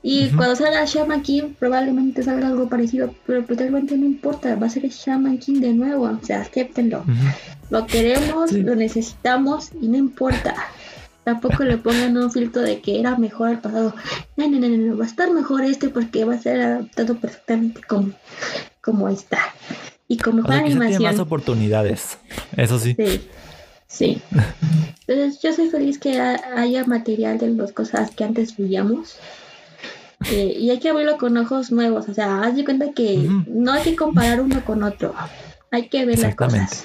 [0.02, 3.14] Y cuando salga Shaman King, probablemente salga algo parecido.
[3.26, 4.54] Pero pues realmente no importa.
[4.56, 6.04] Va a ser Shaman King de nuevo.
[6.04, 7.04] O sea, acéptenlo.
[7.70, 8.60] Lo queremos, Sí.
[8.62, 10.54] lo necesitamos y no importa.
[11.24, 13.94] Tampoco le pongan un filtro de que era mejor el pasado.
[14.36, 17.80] No, no, no, no, va a estar mejor este porque va a ser adaptado perfectamente
[17.86, 18.10] como,
[18.80, 19.38] como está.
[20.08, 21.20] Y con O mejor sea, quizá tiene más animación.
[21.20, 22.18] oportunidades.
[22.56, 22.96] Eso sí.
[22.98, 23.20] Sí,
[23.86, 24.22] sí.
[25.06, 29.16] Entonces yo soy feliz que ha- haya material de las cosas que antes veíamos.
[30.30, 32.08] Eh, y hay que verlo con ojos nuevos.
[32.08, 35.14] O sea, haz de cuenta que no hay que comparar uno con otro.
[35.72, 36.84] Hay que ver las cosas.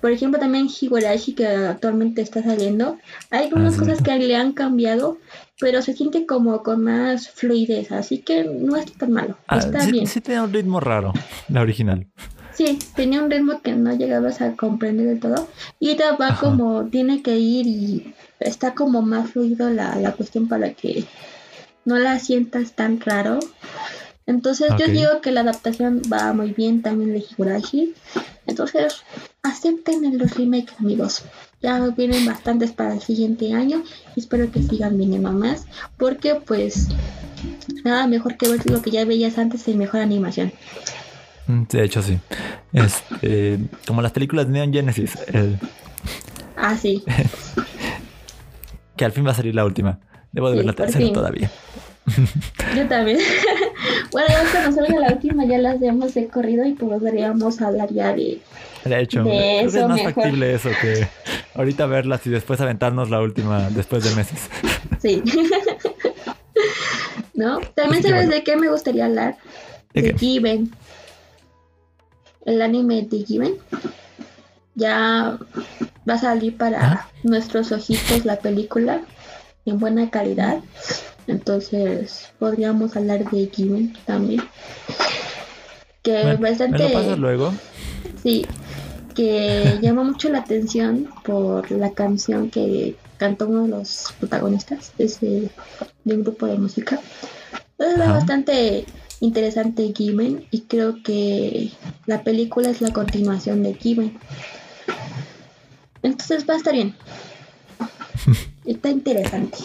[0.00, 2.98] Por ejemplo, también Higurashi, que actualmente está saliendo.
[3.30, 5.18] Hay algunas Ah, cosas que le han cambiado,
[5.60, 7.92] pero se siente como con más fluidez.
[7.92, 9.36] Así que no está tan malo.
[9.48, 10.06] Ah, está sí, bien.
[10.06, 11.12] sí tiene un ritmo raro,
[11.48, 12.06] la original.
[12.54, 15.48] Sí, tenía un ritmo que no llegabas a comprender del todo.
[15.78, 16.40] Y ahorita va Ajá.
[16.40, 21.04] como tiene que ir y está como más fluido la, la cuestión para que
[21.84, 23.38] no la sientas tan raro.
[24.28, 27.94] Entonces yo digo que la adaptación va muy bien también de Higurashi.
[28.46, 29.02] Entonces
[29.42, 31.24] acepten en los remakes amigos.
[31.62, 33.82] Ya vienen bastantes para el siguiente año
[34.14, 35.64] y espero que sigan viniendo más.
[35.96, 36.88] Porque pues
[37.84, 40.52] nada mejor que ver lo que ya veías antes en mejor animación.
[41.46, 42.18] Mm, De hecho, sí.
[42.74, 45.58] Este, como las películas de Neon Genesis, el-
[46.54, 47.02] Ah, sí.
[48.96, 50.00] que al fin va a salir la última.
[50.32, 51.50] Debo de Sí, ver la tercera todavía.
[52.76, 53.18] Yo también.
[54.12, 58.12] bueno, ya cuando salga la última ya las hemos de corrido y podríamos hablar ya
[58.14, 58.40] de...
[58.84, 60.14] De hecho, De que eso es más mejor.
[60.14, 61.08] factible eso que
[61.54, 64.48] ahorita verlas y después aventarnos la última después de meses.
[65.00, 65.22] Sí.
[67.34, 67.60] ¿No?
[67.74, 68.30] También Así que sabes bueno.
[68.30, 69.36] de qué me gustaría hablar.
[69.94, 70.14] ¿De?
[70.18, 70.70] Given.
[72.44, 73.54] El anime de Given.
[74.74, 75.38] Ya
[76.08, 77.08] va a salir para ¿Ah?
[77.24, 79.00] nuestros ojitos la película
[79.70, 80.60] en buena calidad.
[81.26, 84.42] Entonces podríamos hablar de Given también.
[86.02, 86.88] Que me bastante...
[86.88, 87.52] lo pasas luego.
[88.22, 88.46] Sí,
[89.14, 95.50] que llama mucho la atención por la canción que cantó uno de los protagonistas de,
[96.04, 97.00] de un grupo de música.
[97.78, 98.86] Es bastante
[99.20, 101.70] interesante Given y creo que
[102.06, 104.18] la película es la continuación de Given.
[106.02, 106.94] Entonces va a estar bien.
[108.68, 109.56] Está interesante.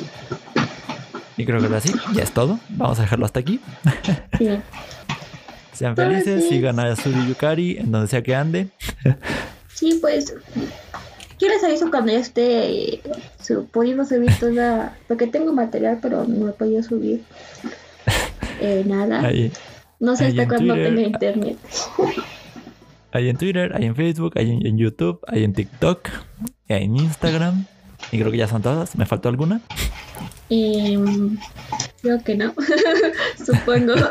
[1.36, 2.58] Y creo que ahora sí, ya es todo.
[2.70, 3.60] Vamos a dejarlo hasta aquí.
[4.38, 4.48] Sí.
[5.74, 8.70] Sean felices, sigan a Yasuri Yukari en donde sea que ande.
[9.76, 10.34] Sí, pues
[11.40, 13.02] yo les aviso cuando ya esté
[13.72, 17.24] pudiendo subir toda, porque tengo material pero no he podido subir
[18.62, 19.26] eh, nada.
[19.26, 19.52] Ahí,
[20.00, 21.58] no sé hasta cuándo tenga internet.
[23.12, 26.08] ahí en Twitter, ahí en Facebook, ahí en, en YouTube, ahí en TikTok,
[26.70, 27.66] y ahí en Instagram.
[28.14, 28.95] Y creo que ya son todas.
[28.95, 29.60] ¿Me faltó alguna?
[30.49, 31.35] Mm,
[32.02, 32.53] creo que no,
[33.45, 33.94] supongo.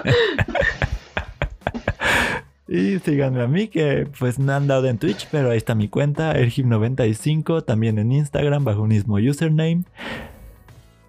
[2.69, 5.89] Y síganme a mí, que pues no han dado en Twitch, pero ahí está mi
[5.89, 9.83] cuenta, Ergib95, también en Instagram, bajo un mismo username.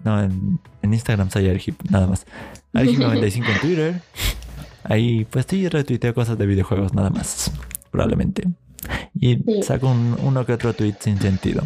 [0.04, 2.26] No, en, Instagram soy Ergib, nada más.
[2.74, 4.00] Ergib95 en Twitter.
[4.82, 7.50] Ahí, pues sí, retuiteo cosas de videojuegos, nada más,
[7.90, 8.46] probablemente.
[9.18, 9.90] Y saco
[10.22, 11.62] uno que otro tweet sin sentido.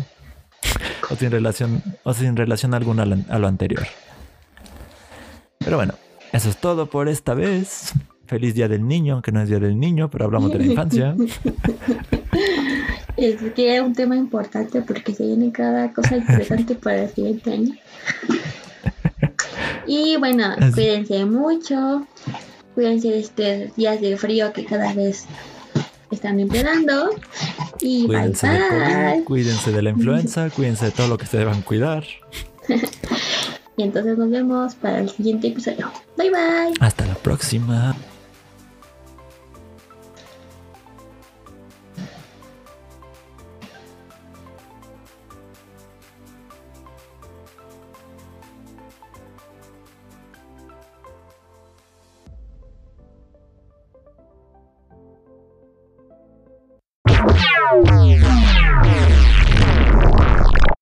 [1.10, 3.86] O sin relación, o sin relación alguna a lo anterior.
[5.59, 5.94] Pero bueno,
[6.32, 7.93] eso es todo por esta vez.
[8.26, 11.16] Feliz Día del Niño, aunque no es Día del Niño, pero hablamos de la infancia.
[13.16, 17.52] Es que es un tema importante porque se viene cada cosa interesante para el siguiente
[17.52, 17.74] año.
[19.89, 22.06] Y bueno, cuídense mucho.
[22.74, 25.24] Cuídense de estos días de frío que cada vez
[26.10, 27.10] están empeorando.
[27.80, 28.59] Y cuídense bye,
[29.18, 32.05] De cuídense de la influenza, cuídense de todo lo que se deban cuidar.
[33.76, 35.90] y entonces nos vemos para el siguiente episodio.
[36.16, 36.74] Bye bye.
[36.80, 37.97] Hasta la próxima.